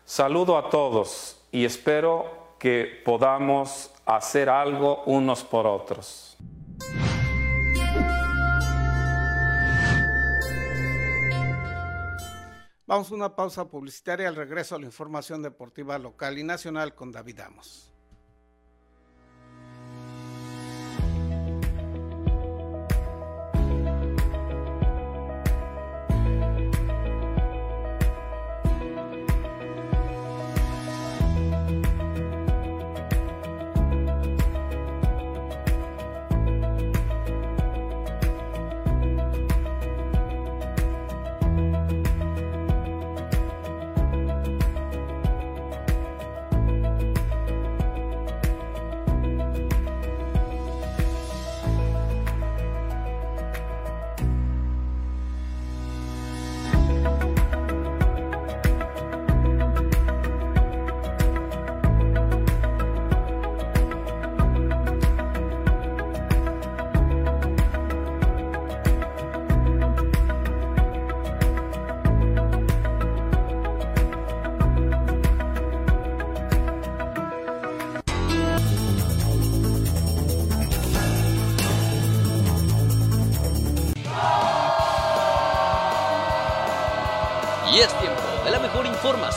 Saludo 0.06 0.58
a 0.58 0.70
todos 0.70 1.46
y 1.52 1.66
espero 1.66 2.56
que 2.58 3.02
podamos 3.04 3.92
hacer 4.06 4.48
algo 4.48 5.04
unos 5.08 5.44
por 5.44 5.68
otros. 5.68 6.38
Vamos 12.88 13.12
a 13.12 13.16
una 13.16 13.36
pausa 13.36 13.66
publicitaria 13.66 14.30
al 14.30 14.38
regreso 14.38 14.76
a 14.76 14.80
la 14.80 14.86
información 14.86 15.42
deportiva 15.42 16.00
local 16.00 16.38
y 16.38 16.44
nacional 16.44 16.96
con 16.96 17.12
David 17.12 17.42
Amos. 17.42 17.91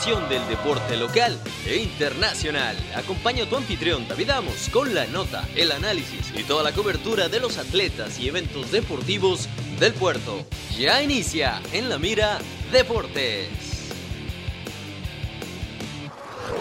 Del 0.05 0.47
deporte 0.47 0.97
local 0.97 1.35
e 1.65 1.77
internacional. 1.77 2.75
Acompaña 2.95 3.45
a 3.45 3.49
tu 3.49 3.55
anfitrión 3.55 4.07
David 4.07 4.29
Amos 4.29 4.69
con 4.71 4.93
la 4.93 5.07
nota, 5.07 5.43
el 5.55 5.71
análisis 5.71 6.31
y 6.37 6.43
toda 6.43 6.61
la 6.61 6.73
cobertura 6.73 7.27
de 7.27 7.39
los 7.39 7.57
atletas 7.57 8.19
y 8.19 8.27
eventos 8.27 8.71
deportivos 8.71 9.49
del 9.79 9.93
puerto. 9.93 10.45
Ya 10.77 11.01
inicia 11.01 11.59
en 11.73 11.89
la 11.89 11.97
mira 11.97 12.37
Deportes. 12.71 13.49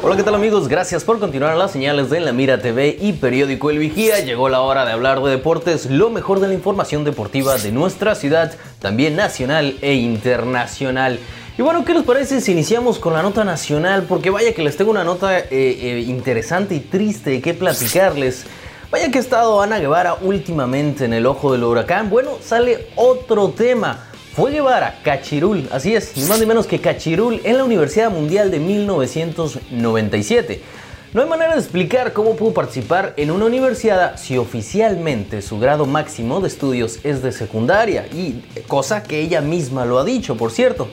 Hola, 0.03 0.17
¿qué 0.17 0.23
tal 0.23 0.37
amigos? 0.37 0.67
Gracias 0.67 1.05
por 1.05 1.19
continuar 1.19 1.55
las 1.55 1.73
señales 1.73 2.09
de 2.09 2.21
La 2.21 2.33
Mira 2.33 2.63
TV 2.63 2.97
y 2.99 3.13
Periódico 3.13 3.71
El 3.71 3.79
Vigía. 3.79 4.21
Llegó 4.21 4.49
la 4.49 4.63
hora 4.63 4.87
de 4.87 4.93
hablar 4.93 5.23
de 5.23 5.31
deportes, 5.31 5.91
lo 5.91 6.09
mejor 6.09 6.41
de 6.41 6.49
la 6.49 6.55
información 6.55 7.05
deportiva 7.05 7.59
de 7.59 7.73
nuestra 7.73 8.15
ciudad, 8.15 8.55
también 8.81 9.17
nacional 9.17 9.77
e 9.83 9.95
internacional. 9.95 11.19
Y 11.57 11.63
bueno, 11.63 11.85
¿qué 11.85 11.95
les 11.95 12.03
parece 12.03 12.41
si 12.41 12.51
iniciamos 12.51 12.99
con 12.99 13.13
la 13.13 13.23
nota 13.23 13.45
nacional? 13.45 14.07
Porque 14.09 14.29
vaya 14.29 14.53
que 14.53 14.65
les 14.65 14.77
tengo 14.77 14.91
una 14.91 15.05
nota 15.05 15.39
eh, 15.39 15.47
eh, 15.51 16.05
interesante 16.05 16.75
y 16.75 16.81
triste 16.81 17.41
que 17.41 17.55
platicarles. 17.55 18.45
Vaya 18.91 19.09
que 19.13 19.19
ha 19.19 19.21
estado 19.21 19.63
Ana 19.63 19.79
Guevara 19.79 20.17
últimamente 20.21 21.05
en 21.05 21.13
el 21.13 21.27
ojo 21.27 21.53
del 21.53 21.63
huracán. 21.63 22.11
Bueno, 22.11 22.31
sale 22.43 22.89
otro 22.97 23.51
tema. 23.51 24.05
Fue 24.35 24.51
Guevara, 24.51 24.99
Cachirul, 25.05 25.69
así 25.71 25.95
es, 25.95 26.17
ni 26.17 26.25
más 26.25 26.41
ni 26.41 26.47
menos 26.47 26.67
que 26.67 26.81
Cachirul 26.81 27.41
en 27.45 27.57
la 27.57 27.63
Universidad 27.63 28.11
Mundial 28.11 28.51
de 28.51 28.59
1997. 28.59 30.61
No 31.13 31.23
hay 31.23 31.29
manera 31.29 31.55
de 31.55 31.61
explicar 31.61 32.13
cómo 32.13 32.35
pudo 32.35 32.53
participar 32.53 33.15
en 33.17 33.31
una 33.31 33.45
universidad 33.45 34.17
si 34.17 34.39
oficialmente 34.39 35.41
su 35.41 35.61
grado 35.61 35.87
máximo 35.87 36.41
de 36.41 36.49
estudios 36.49 36.99
es 37.05 37.23
de 37.23 37.31
secundaria, 37.31 38.09
y 38.13 38.43
cosa 38.67 39.05
que 39.05 39.21
ella 39.21 39.41
misma 39.41 39.85
lo 39.85 40.01
ha 40.01 40.05
dicho, 40.05 40.37
por 40.37 40.51
cierto. 40.51 40.89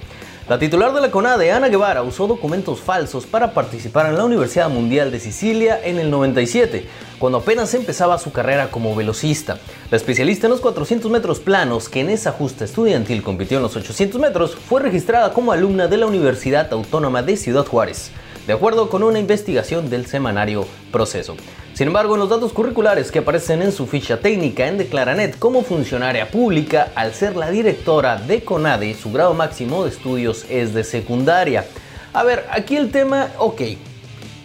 La 0.52 0.60
titular 0.60 0.94
de 0.94 1.00
la 1.00 1.10
CONADE, 1.10 1.54
Ana 1.54 1.70
Guevara, 1.70 2.04
usó 2.04 2.28
documentos 2.28 2.82
falsos 2.82 3.26
para 3.26 3.54
participar 3.54 4.08
en 4.08 4.18
la 4.18 4.26
Universidad 4.26 4.70
Mundial 4.70 5.10
de 5.10 5.22
Sicilia 5.22 5.80
en 5.82 5.98
el 5.98 6.12
97, 6.12 6.90
cuando 7.20 7.38
apenas 7.38 7.74
empezaba 7.74 8.18
su 8.18 8.34
carrera 8.34 8.70
como 8.70 8.94
velocista. 8.94 9.60
La 9.90 9.96
especialista 9.96 10.48
en 10.48 10.52
los 10.52 10.60
400 10.60 11.10
metros 11.10 11.40
planos, 11.40 11.88
que 11.88 12.02
en 12.02 12.10
esa 12.10 12.34
justa 12.34 12.66
estudiantil 12.66 13.24
compitió 13.24 13.60
en 13.60 13.64
los 13.64 13.78
800 13.78 14.20
metros, 14.20 14.56
fue 14.56 14.82
registrada 14.82 15.32
como 15.32 15.54
alumna 15.54 15.88
de 15.88 15.96
la 15.96 16.08
Universidad 16.08 16.68
Autónoma 16.74 17.24
de 17.24 17.38
Ciudad 17.38 17.66
Juárez, 17.66 18.12
de 18.48 18.54
acuerdo 18.54 18.90
con 18.90 19.04
una 19.04 19.20
investigación 19.20 19.90
del 19.90 20.06
semanario 20.06 20.66
Proceso. 20.92 21.36
Sin 21.74 21.88
embargo, 21.88 22.16
en 22.16 22.20
los 22.20 22.30
datos 22.30 22.54
curriculares 22.54 23.12
que 23.12 23.20
aparecen 23.20 23.62
en 23.62 23.72
su 23.72 23.88
ficha 23.88 24.18
técnica 24.20 24.68
en 24.68 24.78
Declaranet 24.78 25.40
como 25.40 25.64
funcionaria 25.64 26.30
pública, 26.30 26.92
al 26.96 27.14
ser 27.14 27.36
la 27.36 27.50
directora 27.50 28.18
de 28.18 28.44
CONADE, 28.44 28.94
su 28.94 29.12
grado 29.12 29.34
máximo 29.34 29.84
de 29.84 29.90
estudios 29.90 30.46
es 30.50 30.74
de 30.74 30.84
secundaria. 30.84 31.66
A 32.14 32.24
ver, 32.24 32.46
aquí 32.52 32.76
el 32.76 32.92
tema, 32.92 33.30
ok, 33.38 33.62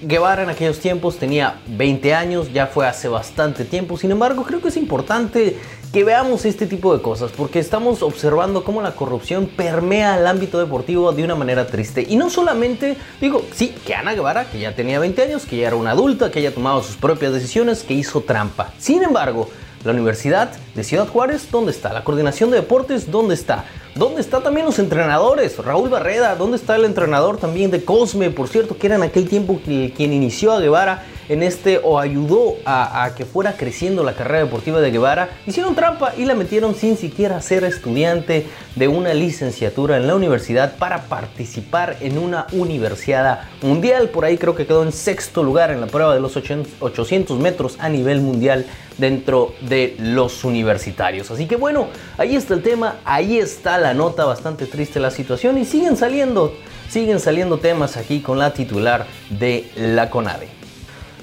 Guevara 0.02 0.42
en 0.42 0.50
aquellos 0.50 0.78
tiempos 0.78 1.16
tenía 1.16 1.60
20 1.68 2.14
años, 2.14 2.52
ya 2.52 2.66
fue 2.66 2.86
hace 2.86 3.08
bastante 3.08 3.64
tiempo, 3.64 3.96
sin 3.96 4.10
embargo 4.10 4.42
creo 4.42 4.60
que 4.60 4.68
es 4.68 4.76
importante 4.76 5.56
que 5.90 6.04
veamos 6.04 6.44
este 6.44 6.66
tipo 6.66 6.94
de 6.94 7.00
cosas, 7.00 7.30
porque 7.34 7.58
estamos 7.58 8.02
observando 8.02 8.62
cómo 8.62 8.82
la 8.82 8.94
corrupción 8.94 9.46
permea 9.46 10.18
el 10.18 10.26
ámbito 10.26 10.58
deportivo 10.58 11.12
de 11.12 11.24
una 11.24 11.34
manera 11.34 11.66
triste. 11.66 12.04
Y 12.06 12.16
no 12.16 12.28
solamente, 12.28 12.98
digo, 13.22 13.42
sí, 13.54 13.74
que 13.86 13.94
Ana 13.94 14.12
Guevara, 14.12 14.44
que 14.50 14.58
ya 14.58 14.74
tenía 14.74 14.98
20 14.98 15.22
años, 15.22 15.46
que 15.46 15.56
ya 15.56 15.68
era 15.68 15.76
una 15.76 15.92
adulta, 15.92 16.30
que 16.30 16.42
ya 16.42 16.50
tomaba 16.50 16.82
sus 16.82 16.96
propias 16.96 17.32
decisiones, 17.32 17.82
que 17.82 17.94
hizo 17.94 18.20
trampa. 18.20 18.74
Sin 18.78 19.02
embargo, 19.02 19.48
la 19.84 19.92
Universidad 19.92 20.52
de 20.74 20.84
Ciudad 20.84 21.08
Juárez, 21.08 21.48
¿dónde 21.50 21.70
está? 21.70 21.92
La 21.92 22.04
Coordinación 22.04 22.50
de 22.50 22.56
Deportes, 22.56 23.10
¿dónde 23.10 23.34
está? 23.34 23.64
¿Dónde 23.94 24.20
están 24.20 24.42
también 24.42 24.66
los 24.66 24.78
entrenadores? 24.78 25.56
Raúl 25.58 25.88
Barreda, 25.88 26.34
¿dónde 26.36 26.56
está 26.56 26.76
el 26.76 26.84
entrenador 26.84 27.38
también 27.38 27.70
de 27.70 27.84
Cosme? 27.84 28.30
Por 28.30 28.48
cierto, 28.48 28.76
que 28.76 28.86
era 28.88 28.96
en 28.96 29.02
aquel 29.02 29.28
tiempo 29.28 29.60
quien 29.64 30.12
inició 30.12 30.52
a 30.52 30.60
Guevara 30.60 31.04
en 31.28 31.42
este 31.42 31.80
o 31.82 31.98
ayudó 31.98 32.54
a, 32.64 33.10
que 33.16 33.24
fuera 33.24 33.56
creciendo 33.56 34.02
la 34.04 34.14
carrera 34.14 34.44
deportiva 34.44 34.80
de 34.80 34.90
Guevara, 34.90 35.30
hicieron 35.46 35.74
trampa 35.74 36.12
y 36.16 36.24
la 36.24 36.34
metieron 36.34 36.74
sin 36.74 36.96
siquiera 36.96 37.40
ser 37.40 37.64
estudiante 37.64 38.46
de 38.74 38.88
una 38.88 39.14
licenciatura 39.14 39.96
en 39.96 40.06
la 40.06 40.14
universidad 40.14 40.76
para 40.76 41.02
participar 41.02 41.96
en 42.00 42.18
una 42.18 42.46
universidad 42.52 43.40
mundial. 43.62 44.10
Por 44.10 44.24
ahí 44.24 44.38
creo 44.38 44.54
que 44.54 44.66
quedó 44.66 44.82
en 44.82 44.92
sexto 44.92 45.42
lugar 45.42 45.70
en 45.70 45.80
la 45.80 45.86
prueba 45.86 46.14
de 46.14 46.20
los 46.20 46.36
800 46.36 47.38
metros 47.38 47.76
a 47.80 47.88
nivel 47.88 48.20
mundial 48.20 48.66
dentro 48.98 49.54
de 49.60 49.96
los 49.98 50.44
universitarios. 50.44 51.30
Así 51.30 51.46
que 51.46 51.56
bueno, 51.56 51.88
ahí 52.18 52.36
está 52.36 52.54
el 52.54 52.62
tema, 52.62 52.96
ahí 53.04 53.38
está 53.38 53.78
la 53.78 53.94
nota, 53.94 54.24
bastante 54.24 54.66
triste 54.66 55.00
la 55.00 55.10
situación 55.10 55.58
y 55.58 55.64
siguen 55.64 55.96
saliendo, 55.96 56.54
siguen 56.88 57.20
saliendo 57.20 57.58
temas 57.58 57.96
aquí 57.96 58.20
con 58.20 58.38
la 58.38 58.52
titular 58.52 59.06
de 59.30 59.70
la 59.76 60.10
CONADE. 60.10 60.55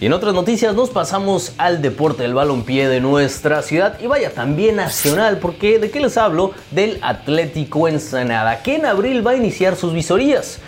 Y 0.03 0.07
en 0.07 0.11
otras 0.11 0.33
noticias 0.33 0.75
nos 0.75 0.89
pasamos 0.89 1.53
al 1.57 1.81
deporte 1.81 2.23
del 2.23 2.33
balompié 2.33 2.89
de 2.89 2.99
nuestra 2.99 3.61
ciudad 3.61 3.97
y 4.01 4.07
vaya 4.07 4.33
también 4.33 4.75
nacional, 4.75 5.37
porque 5.37 5.79
¿de 5.79 5.91
qué 5.91 6.01
les 6.01 6.17
hablo? 6.17 6.51
Del 6.71 6.99
Atlético 7.01 7.87
Ensenada, 7.87 8.61
que 8.63 8.75
en 8.75 8.85
abril 8.85 9.25
va 9.25 9.31
a 9.31 9.37
iniciar 9.37 9.77
sus 9.77 9.93
visorías. 9.93 10.59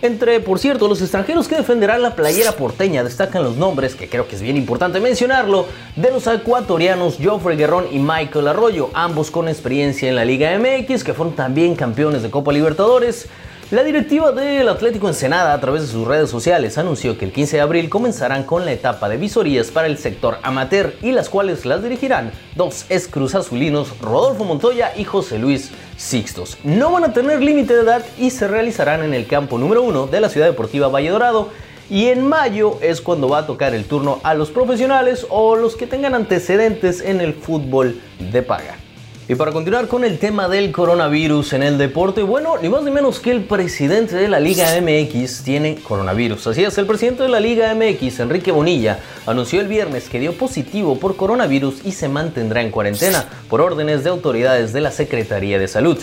Entre, 0.00 0.38
por 0.38 0.60
cierto, 0.60 0.86
los 0.86 1.02
extranjeros 1.02 1.48
que 1.48 1.56
defenderán 1.56 2.02
la 2.02 2.14
playera 2.14 2.52
porteña 2.52 3.02
destacan 3.02 3.42
los 3.42 3.56
nombres, 3.56 3.96
que 3.96 4.08
creo 4.08 4.28
que 4.28 4.36
es 4.36 4.42
bien 4.42 4.56
importante 4.56 5.00
mencionarlo, 5.00 5.66
de 5.96 6.12
los 6.12 6.28
ecuatorianos 6.28 7.16
Geoffrey 7.16 7.56
Guerrón 7.56 7.86
y 7.90 7.98
Michael 7.98 8.46
Arroyo, 8.46 8.90
ambos 8.94 9.32
con 9.32 9.48
experiencia 9.48 10.08
en 10.08 10.14
la 10.14 10.24
Liga 10.24 10.56
MX, 10.56 11.02
que 11.02 11.14
fueron 11.14 11.34
también 11.34 11.74
campeones 11.74 12.22
de 12.22 12.30
Copa 12.30 12.52
Libertadores. 12.52 13.26
La 13.74 13.82
directiva 13.82 14.30
del 14.30 14.68
Atlético 14.68 15.08
Ensenada 15.08 15.52
a 15.52 15.60
través 15.60 15.82
de 15.82 15.88
sus 15.88 16.06
redes 16.06 16.30
sociales 16.30 16.78
anunció 16.78 17.18
que 17.18 17.24
el 17.24 17.32
15 17.32 17.56
de 17.56 17.60
abril 17.60 17.90
comenzarán 17.90 18.44
con 18.44 18.64
la 18.64 18.70
etapa 18.70 19.08
de 19.08 19.16
visorías 19.16 19.72
para 19.72 19.88
el 19.88 19.98
sector 19.98 20.38
amateur 20.44 20.94
y 21.02 21.10
las 21.10 21.28
cuales 21.28 21.66
las 21.66 21.82
dirigirán 21.82 22.30
dos 22.54 22.86
ex 22.88 23.34
azulinos, 23.34 23.98
Rodolfo 24.00 24.44
Montoya 24.44 24.92
y 24.96 25.02
José 25.02 25.40
Luis 25.40 25.72
Sixtos. 25.96 26.56
No 26.62 26.92
van 26.92 27.02
a 27.02 27.12
tener 27.12 27.42
límite 27.42 27.74
de 27.74 27.82
edad 27.82 28.04
y 28.16 28.30
se 28.30 28.46
realizarán 28.46 29.02
en 29.02 29.12
el 29.12 29.26
campo 29.26 29.58
número 29.58 29.82
uno 29.82 30.06
de 30.06 30.20
la 30.20 30.28
Ciudad 30.28 30.46
Deportiva 30.46 30.86
Valle 30.86 31.10
Dorado 31.10 31.48
y 31.90 32.06
en 32.10 32.24
mayo 32.28 32.78
es 32.80 33.00
cuando 33.00 33.28
va 33.28 33.38
a 33.38 33.46
tocar 33.48 33.74
el 33.74 33.86
turno 33.86 34.20
a 34.22 34.34
los 34.34 34.52
profesionales 34.52 35.26
o 35.30 35.56
los 35.56 35.74
que 35.74 35.88
tengan 35.88 36.14
antecedentes 36.14 37.00
en 37.00 37.20
el 37.20 37.34
fútbol 37.34 38.00
de 38.20 38.40
paga. 38.40 38.83
Y 39.26 39.36
para 39.36 39.52
continuar 39.52 39.88
con 39.88 40.04
el 40.04 40.18
tema 40.18 40.48
del 40.48 40.70
coronavirus 40.70 41.54
en 41.54 41.62
el 41.62 41.78
deporte, 41.78 42.22
bueno, 42.22 42.58
ni 42.60 42.68
más 42.68 42.82
ni 42.82 42.90
menos 42.90 43.20
que 43.20 43.30
el 43.30 43.44
presidente 43.44 44.16
de 44.16 44.28
la 44.28 44.38
Liga 44.38 44.78
MX 44.82 45.42
tiene 45.42 45.76
coronavirus. 45.76 46.48
Así 46.48 46.62
es, 46.62 46.76
el 46.76 46.84
presidente 46.84 47.22
de 47.22 47.30
la 47.30 47.40
Liga 47.40 47.74
MX, 47.74 48.20
Enrique 48.20 48.52
Bonilla, 48.52 48.98
anunció 49.24 49.62
el 49.62 49.68
viernes 49.68 50.10
que 50.10 50.20
dio 50.20 50.34
positivo 50.34 50.98
por 50.98 51.16
coronavirus 51.16 51.86
y 51.86 51.92
se 51.92 52.10
mantendrá 52.10 52.60
en 52.60 52.70
cuarentena 52.70 53.24
por 53.48 53.62
órdenes 53.62 54.04
de 54.04 54.10
autoridades 54.10 54.74
de 54.74 54.82
la 54.82 54.90
Secretaría 54.90 55.58
de 55.58 55.68
Salud. 55.68 55.96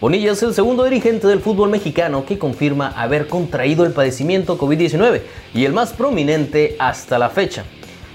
Bonilla 0.00 0.30
es 0.30 0.42
el 0.44 0.54
segundo 0.54 0.84
dirigente 0.84 1.26
del 1.26 1.40
fútbol 1.40 1.70
mexicano 1.70 2.24
que 2.24 2.38
confirma 2.38 2.90
haber 2.90 3.26
contraído 3.26 3.84
el 3.86 3.92
padecimiento 3.92 4.56
COVID-19 4.56 5.22
y 5.52 5.64
el 5.64 5.72
más 5.72 5.92
prominente 5.92 6.76
hasta 6.78 7.18
la 7.18 7.28
fecha. 7.28 7.64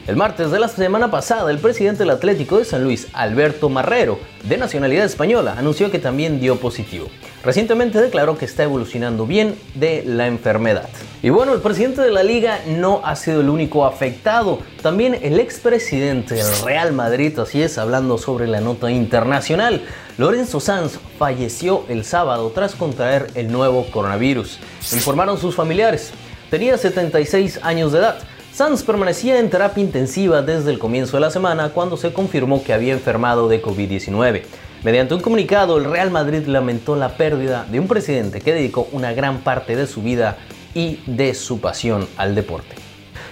El 0.05 0.17
martes 0.17 0.51
de 0.51 0.59
la 0.59 0.67
semana 0.67 1.09
pasada, 1.09 1.49
el 1.49 1.59
presidente 1.59 1.99
del 1.99 2.09
Atlético 2.09 2.57
de 2.57 2.65
San 2.65 2.83
Luis, 2.83 3.07
Alberto 3.13 3.69
Marrero, 3.69 4.19
de 4.43 4.57
nacionalidad 4.57 5.05
española, 5.05 5.55
anunció 5.57 5.91
que 5.91 5.99
también 5.99 6.41
dio 6.41 6.57
positivo. 6.57 7.07
Recientemente 7.41 8.01
declaró 8.01 8.37
que 8.37 8.43
está 8.43 8.63
evolucionando 8.63 9.25
bien 9.25 9.55
de 9.75 10.03
la 10.05 10.27
enfermedad. 10.27 10.89
Y 11.21 11.29
bueno, 11.29 11.53
el 11.53 11.61
presidente 11.61 12.01
de 12.01 12.11
la 12.11 12.21
liga 12.21 12.59
no 12.67 12.99
ha 13.05 13.15
sido 13.15 13.39
el 13.39 13.49
único 13.49 13.85
afectado. 13.85 14.59
También 14.81 15.17
el 15.21 15.39
expresidente 15.39 16.35
del 16.35 16.53
Real 16.65 16.91
Madrid, 16.91 17.39
así 17.39 17.61
es, 17.61 17.77
hablando 17.77 18.17
sobre 18.17 18.45
la 18.47 18.59
nota 18.59 18.91
internacional. 18.91 19.83
Lorenzo 20.17 20.59
Sanz 20.59 20.99
falleció 21.17 21.85
el 21.87 22.03
sábado 22.03 22.51
tras 22.53 22.75
contraer 22.75 23.27
el 23.35 23.49
nuevo 23.49 23.85
coronavirus. 23.89 24.59
Informaron 24.91 25.39
sus 25.39 25.55
familiares. 25.55 26.11
Tenía 26.49 26.77
76 26.77 27.61
años 27.63 27.93
de 27.93 27.99
edad. 27.99 28.17
Sanz 28.53 28.83
permanecía 28.83 29.39
en 29.39 29.49
terapia 29.49 29.83
intensiva 29.83 30.43
desde 30.43 30.69
el 30.69 30.77
comienzo 30.77 31.17
de 31.17 31.21
la 31.21 31.31
semana 31.31 31.69
cuando 31.69 31.97
se 31.97 32.13
confirmó 32.13 32.63
que 32.63 32.71
había 32.71 32.93
enfermado 32.93 33.47
de 33.47 33.63
COVID-19. 33.63 34.43
Mediante 34.83 35.15
un 35.15 35.21
comunicado, 35.21 35.79
el 35.79 35.85
Real 35.85 36.11
Madrid 36.11 36.45
lamentó 36.45 36.95
la 36.95 37.17
pérdida 37.17 37.65
de 37.71 37.79
un 37.79 37.87
presidente 37.87 38.41
que 38.41 38.53
dedicó 38.53 38.87
una 38.91 39.11
gran 39.11 39.39
parte 39.39 39.75
de 39.75 39.87
su 39.87 40.03
vida 40.03 40.37
y 40.75 40.99
de 41.07 41.33
su 41.33 41.61
pasión 41.61 42.07
al 42.15 42.35
deporte. 42.35 42.75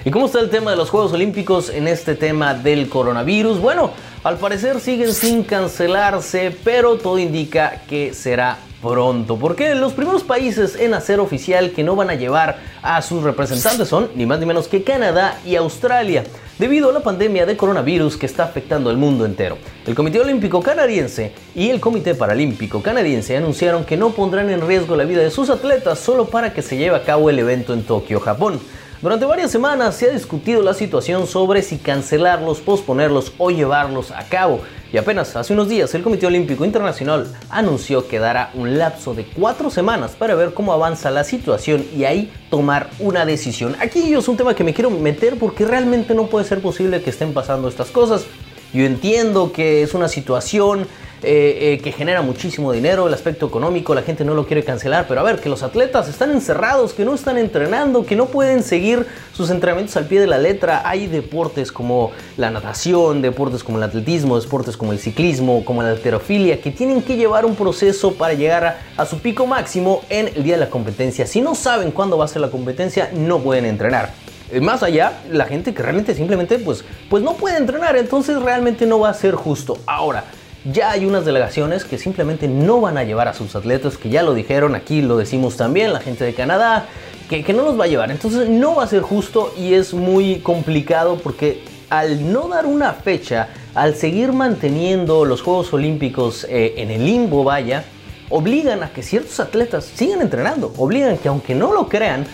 ¿Y 0.04 0.10
cómo 0.10 0.26
está 0.26 0.40
el 0.40 0.50
tema 0.50 0.72
de 0.72 0.78
los 0.78 0.90
Juegos 0.90 1.14
Olímpicos 1.14 1.70
en 1.70 1.88
este 1.88 2.16
tema 2.16 2.56
del 2.56 2.90
coronavirus? 2.90 3.60
Bueno, 3.60 3.92
al 4.24 4.38
parecer 4.38 4.80
siguen 4.80 5.14
sin 5.14 5.44
cancelarse, 5.44 6.56
pero 6.64 6.98
todo 6.98 7.18
indica 7.18 7.82
que 7.90 8.14
será 8.14 8.60
pronto, 8.82 9.38
porque 9.38 9.74
los 9.74 9.94
primeros 9.94 10.24
países 10.24 10.76
en 10.76 10.94
hacer 10.94 11.20
oficial 11.20 11.72
que 11.72 11.84
no 11.84 11.96
van 11.96 12.10
a 12.10 12.16
llevar 12.16 12.60
a 12.82 13.02
sus 13.02 13.24
representantes 13.24 13.88
son 13.88 14.10
ni 14.16 14.26
más 14.26 14.40
ni 14.40 14.46
menos 14.46 14.68
que 14.68 14.84
Canadá 14.84 15.40
y 15.46 15.56
Australia, 15.56 16.24
debido 16.60 16.90
a 16.90 16.94
la 16.94 17.00
pandemia 17.00 17.48
de 17.48 17.58
coronavirus 17.58 18.18
que 18.18 18.28
está 18.28 18.44
afectando 18.44 18.92
al 18.92 18.98
mundo 18.98 19.26
entero. 19.26 19.58
El 19.88 19.96
Comité 19.96 20.20
Olímpico 20.20 20.62
Canadiense 20.62 21.34
y 21.56 21.70
el 21.70 21.80
Comité 21.80 22.14
Paralímpico 22.14 22.82
Canadiense 22.84 23.38
anunciaron 23.38 23.86
que 23.86 23.98
no 23.98 24.12
pondrán 24.12 24.52
en 24.52 24.68
riesgo 24.68 24.96
la 24.96 25.06
vida 25.06 25.22
de 25.22 25.32
sus 25.32 25.50
atletas 25.50 25.98
solo 25.98 26.26
para 26.26 26.54
que 26.54 26.62
se 26.62 26.78
lleve 26.78 26.96
a 26.96 27.04
cabo 27.04 27.30
el 27.32 27.40
evento 27.40 27.74
en 27.74 27.84
Tokio, 27.84 28.20
Japón. 28.20 28.60
Durante 29.02 29.26
varias 29.26 29.50
semanas 29.50 29.96
se 29.96 30.08
ha 30.08 30.14
discutido 30.14 30.62
la 30.62 30.76
situación 30.76 31.26
sobre 31.26 31.64
si 31.64 31.80
cancelarlos, 31.80 32.60
posponerlos 32.60 33.34
o 33.40 33.50
llevarlos 33.50 34.12
a 34.12 34.26
cabo. 34.30 34.62
Y 34.94 34.98
apenas 34.98 35.36
hace 35.36 35.54
unos 35.54 35.68
días 35.68 35.96
el 35.96 36.04
Comité 36.04 36.28
Olímpico 36.28 36.66
Internacional 36.66 37.26
anunció 37.50 38.08
que 38.08 38.20
dará 38.20 38.52
un 38.54 38.78
lapso 38.78 39.16
de 39.16 39.26
cuatro 39.26 39.72
semanas 39.72 40.12
para 40.12 40.36
ver 40.36 40.54
cómo 40.54 40.72
avanza 40.72 41.10
la 41.10 41.24
situación 41.24 41.84
y 41.98 42.04
ahí 42.04 42.32
tomar 42.52 42.92
una 43.00 43.26
decisión. 43.26 43.76
Aquí 43.80 44.14
es 44.14 44.28
un 44.28 44.38
tema 44.38 44.54
que 44.54 44.64
me 44.64 44.76
quiero 44.76 44.92
meter 44.92 45.40
porque 45.40 45.66
realmente 45.66 46.14
no 46.14 46.28
puede 46.28 46.46
ser 46.46 46.62
posible 46.62 47.02
que 47.02 47.10
estén 47.10 47.34
pasando 47.34 47.70
estas 47.70 47.90
cosas. 47.90 48.26
Yo 48.72 48.86
entiendo 48.86 49.52
que 49.52 49.82
es 49.82 49.96
una 49.96 50.10
situación 50.10 50.86
eh, 51.24 51.74
eh, 51.74 51.82
que 51.84 51.92
genera 51.92 52.22
muchísimo 52.22 52.72
dinero, 52.72 53.08
el 53.08 53.14
aspecto 53.14 53.46
económico, 53.46 53.94
la 53.94 54.02
gente 54.02 54.26
no 54.26 54.34
lo 54.34 54.46
quiere 54.46 54.64
cancelar, 54.64 55.06
pero 55.08 55.22
a 55.22 55.24
ver, 55.24 55.40
que 55.40 55.50
los 55.50 55.64
atletas 55.64 56.10
están 56.10 56.32
encerrados, 56.32 56.94
que 56.94 57.06
no 57.06 57.14
están 57.14 57.38
entrenando, 57.38 58.06
que 58.06 58.16
no 58.16 58.26
pueden 58.28 58.64
seguir 58.64 59.06
sus 59.34 59.50
entrenamientos 59.50 59.96
al 59.98 60.06
pie 60.06 60.20
de 60.20 60.28
la 60.28 60.38
letra. 60.38 60.82
Hay 60.84 61.08
deportes 61.08 61.72
como 61.72 62.12
la 62.38 62.50
natación, 62.50 63.22
deportes 63.22 63.64
como 63.64 63.78
el 63.78 63.84
atletismo, 63.84 64.40
deportes 64.40 64.76
como 64.78 64.94
el 64.94 65.00
ciclismo, 65.00 65.64
como 65.64 65.84
la 65.84 65.90
alterofilia, 65.92 66.60
que 66.60 66.72
tienen 66.72 67.02
que 67.02 67.16
llevar 67.16 67.46
un 67.46 67.56
proceso 67.56 68.14
para 68.14 68.34
llegar 68.34 68.66
a, 68.66 68.78
a 68.98 69.06
su 69.06 69.20
pico 69.20 69.46
máximo 69.46 70.02
en 70.10 70.30
el 70.30 70.44
día 70.44 70.56
de 70.56 70.62
la 70.62 70.70
competencia. 70.70 71.28
Si 71.28 71.42
no 71.42 71.56
saben 71.56 71.92
cuándo 71.92 72.18
va 72.18 72.26
a 72.26 72.28
ser 72.28 72.42
la 72.42 72.50
competencia, 72.50 73.12
no 73.14 73.40
pueden 73.40 73.66
entrenar 73.66 74.12
eh, 74.52 74.60
más 74.60 74.84
allá, 74.84 75.22
la 75.30 75.46
gente 75.46 75.74
que 75.74 75.82
realmente 75.82 76.14
simplemente 76.14 76.60
pues, 76.60 76.84
pues 77.10 77.24
no 77.24 77.36
puede 77.36 77.58
entrenar, 77.58 77.96
entonces 77.96 78.42
realmente 78.42 78.86
no 78.86 79.00
va 79.00 79.10
a 79.10 79.14
ser 79.14 79.36
justo. 79.36 79.78
Ahora, 79.86 80.26
ya 80.66 80.92
hay 80.92 81.06
unas 81.06 81.26
delegaciones 81.26 81.86
que 81.86 81.98
simplemente 81.98 82.48
no 82.48 82.82
van 82.82 82.98
a 82.98 83.04
llevar 83.04 83.28
a 83.28 83.34
sus 83.34 83.56
atletas, 83.56 83.98
que 83.98 84.10
ya 84.10 84.24
lo 84.24 84.34
dijeron, 84.34 84.76
aquí 84.76 85.02
lo 85.02 85.18
decimos 85.18 85.58
también, 85.58 85.94
la 85.94 86.00
gente 86.00 86.24
de 86.24 86.34
Canadá, 86.34 86.86
que, 87.30 87.54
no 87.54 87.64
los 87.64 87.80
va 87.80 87.86
a 87.86 87.88
llevar. 87.88 88.12
Entonces 88.12 88.50
no 88.50 88.76
va 88.76 88.84
a 88.84 88.88
ser 88.88 89.02
justo 89.02 89.54
y 89.58 89.74
es 89.74 89.94
muy 89.94 90.40
complicado 90.40 91.18
porque 91.18 91.64
al 91.90 92.32
no 92.32 92.48
dar 92.48 92.66
una 92.66 92.94
fecha, 92.94 93.50
al 93.74 93.96
seguir 93.96 94.34
manteniendo 94.34 95.26
los 95.26 95.42
Juegos 95.42 95.74
Olímpicos 95.74 96.46
eh, 96.50 96.76
en 96.78 96.92
el 96.92 97.06
limbo, 97.06 97.44
vaya, 97.44 97.86
obligan 98.30 98.84
a 98.84 98.92
que 98.92 99.02
ciertos 99.02 99.40
atletas 99.40 99.86
sigan 99.86 100.22
entrenando, 100.22 100.74
obligan 100.78 101.18
que 101.18 101.28
aunque 101.28 101.56
no 101.56 101.74
lo 101.74 101.88
crean, 101.88 102.26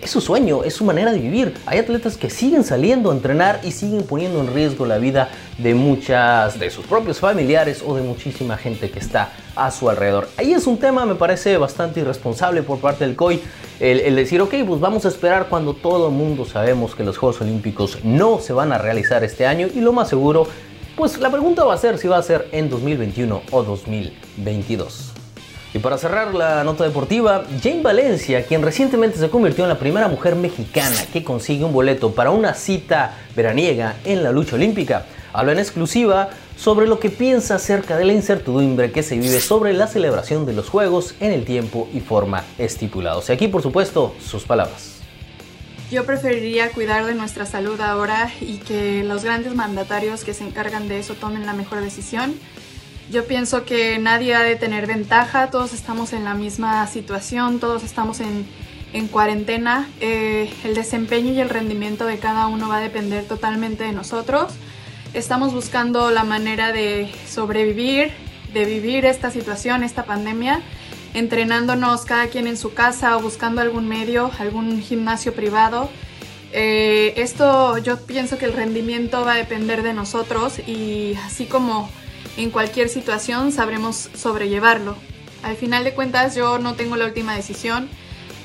es 0.00 0.10
su 0.10 0.20
sueño, 0.20 0.64
es 0.64 0.74
su 0.74 0.84
manera 0.84 1.12
de 1.12 1.18
vivir. 1.18 1.54
Hay 1.66 1.78
atletas 1.78 2.16
que 2.16 2.30
siguen 2.30 2.64
saliendo 2.64 3.10
a 3.10 3.14
entrenar 3.14 3.60
y 3.62 3.72
siguen 3.72 4.04
poniendo 4.04 4.40
en 4.40 4.52
riesgo 4.52 4.86
la 4.86 4.98
vida 4.98 5.30
de 5.58 5.74
muchas 5.74 6.58
de 6.58 6.70
sus 6.70 6.86
propios 6.86 7.20
familiares 7.20 7.82
o 7.86 7.94
de 7.94 8.02
muchísima 8.02 8.56
gente 8.56 8.90
que 8.90 8.98
está 8.98 9.32
a 9.56 9.70
su 9.70 9.88
alrededor. 9.88 10.28
Ahí 10.36 10.52
es 10.52 10.66
un 10.66 10.78
tema, 10.78 11.06
me 11.06 11.14
parece 11.14 11.56
bastante 11.56 12.00
irresponsable 12.00 12.62
por 12.62 12.78
parte 12.78 13.06
del 13.06 13.16
COI, 13.16 13.40
el, 13.80 14.14
decir, 14.16 14.40
ok, 14.40 14.54
pues 14.66 14.80
vamos 14.80 15.04
a 15.04 15.08
esperar 15.08 15.48
cuando 15.48 15.74
todo 15.74 16.08
el 16.08 16.14
mundo 16.14 16.44
sabemos 16.44 16.94
que 16.94 17.04
los 17.04 17.18
Juegos 17.18 17.40
Olímpicos 17.40 18.04
no 18.04 18.38
se 18.40 18.52
van 18.52 18.72
a 18.72 18.78
realizar 18.78 19.24
este 19.24 19.46
año 19.46 19.68
y 19.74 19.80
lo 19.80 19.92
más 19.92 20.08
seguro, 20.08 20.46
pues 20.96 21.18
la 21.18 21.30
pregunta 21.30 21.64
va 21.64 21.74
a 21.74 21.78
ser 21.78 21.98
si 21.98 22.08
va 22.08 22.18
a 22.18 22.22
ser 22.22 22.48
en 22.52 22.70
2021 22.70 23.42
o 23.50 23.62
2022. 23.62 25.13
Y 25.74 25.80
para 25.80 25.98
cerrar 25.98 26.36
la 26.36 26.62
nota 26.62 26.84
deportiva, 26.84 27.44
Jane 27.60 27.82
Valencia, 27.82 28.46
quien 28.46 28.62
recientemente 28.62 29.18
se 29.18 29.28
convirtió 29.28 29.64
en 29.64 29.70
la 29.70 29.78
primera 29.78 30.06
mujer 30.06 30.36
mexicana 30.36 30.94
que 31.12 31.24
consigue 31.24 31.64
un 31.64 31.72
boleto 31.72 32.14
para 32.14 32.30
una 32.30 32.54
cita 32.54 33.18
veraniega 33.34 33.96
en 34.04 34.22
la 34.22 34.30
lucha 34.30 34.54
olímpica, 34.54 35.06
habla 35.32 35.50
en 35.50 35.58
exclusiva 35.58 36.30
sobre 36.56 36.86
lo 36.86 37.00
que 37.00 37.10
piensa 37.10 37.56
acerca 37.56 37.96
de 37.96 38.04
la 38.04 38.12
incertidumbre 38.12 38.92
que 38.92 39.02
se 39.02 39.18
vive 39.18 39.40
sobre 39.40 39.72
la 39.72 39.88
celebración 39.88 40.46
de 40.46 40.52
los 40.52 40.68
Juegos 40.68 41.16
en 41.18 41.32
el 41.32 41.44
tiempo 41.44 41.88
y 41.92 41.98
forma 41.98 42.44
estipulados. 42.56 43.28
Y 43.28 43.32
aquí, 43.32 43.48
por 43.48 43.60
supuesto, 43.60 44.14
sus 44.24 44.44
palabras. 44.44 45.00
Yo 45.90 46.06
preferiría 46.06 46.70
cuidar 46.70 47.04
de 47.04 47.16
nuestra 47.16 47.46
salud 47.46 47.80
ahora 47.80 48.30
y 48.40 48.58
que 48.58 49.02
los 49.02 49.24
grandes 49.24 49.56
mandatarios 49.56 50.22
que 50.22 50.34
se 50.34 50.44
encargan 50.44 50.86
de 50.86 51.00
eso 51.00 51.14
tomen 51.14 51.46
la 51.46 51.52
mejor 51.52 51.80
decisión 51.80 52.34
yo 53.10 53.26
pienso 53.26 53.64
que 53.64 53.98
nadie 53.98 54.34
ha 54.34 54.42
de 54.42 54.56
tener 54.56 54.86
ventaja, 54.86 55.50
todos 55.50 55.72
estamos 55.72 56.12
en 56.12 56.24
la 56.24 56.34
misma 56.34 56.86
situación, 56.86 57.60
todos 57.60 57.82
estamos 57.82 58.20
en, 58.20 58.46
cuarentena. 59.10 59.88
Eh, 60.00 60.52
el 60.62 60.74
desempeño 60.74 61.32
y 61.32 61.40
el 61.40 61.48
rendimiento 61.48 62.06
de 62.06 62.18
cada 62.18 62.46
uno 62.46 62.68
va 62.68 62.76
a 62.76 62.80
depender 62.80 63.24
totalmente 63.24 63.82
de 63.82 63.92
nosotros. 63.92 64.52
Estamos 65.14 65.52
buscando 65.52 66.10
la 66.10 66.22
manera 66.22 66.72
de 66.72 67.12
sobrevivir, 67.28 68.12
de 68.52 68.64
vivir 68.64 69.04
esta 69.04 69.32
situación, 69.32 69.82
esta 69.82 70.04
pandemia, 70.04 70.62
entrenándonos 71.12 72.04
cada 72.04 72.28
quien 72.28 72.46
en 72.46 72.56
su 72.56 72.72
casa 72.72 73.16
o 73.16 73.20
buscando 73.20 73.60
algún 73.60 73.88
medio, 73.88 74.30
algún 74.38 74.80
gimnasio 74.80 75.34
privado. 75.34 75.90
Eh, 76.52 77.14
esto 77.16 77.78
yo 77.78 77.98
pienso 78.06 78.38
que 78.38 78.44
el 78.44 78.52
rendimiento 78.52 79.24
va 79.24 79.32
a 79.32 79.36
depender 79.36 79.82
de 79.82 79.92
nosotros 79.92 80.60
y 80.60 81.16
así 81.26 81.46
como 81.46 81.90
en 82.36 82.50
cualquier 82.50 82.88
situación 82.88 83.52
sabremos 83.52 84.10
sobrellevarlo. 84.14 84.96
Al 85.42 85.56
final 85.56 85.84
de 85.84 85.94
cuentas 85.94 86.34
yo 86.34 86.58
no 86.58 86.74
tengo 86.74 86.96
la 86.96 87.06
última 87.06 87.34
decisión, 87.36 87.88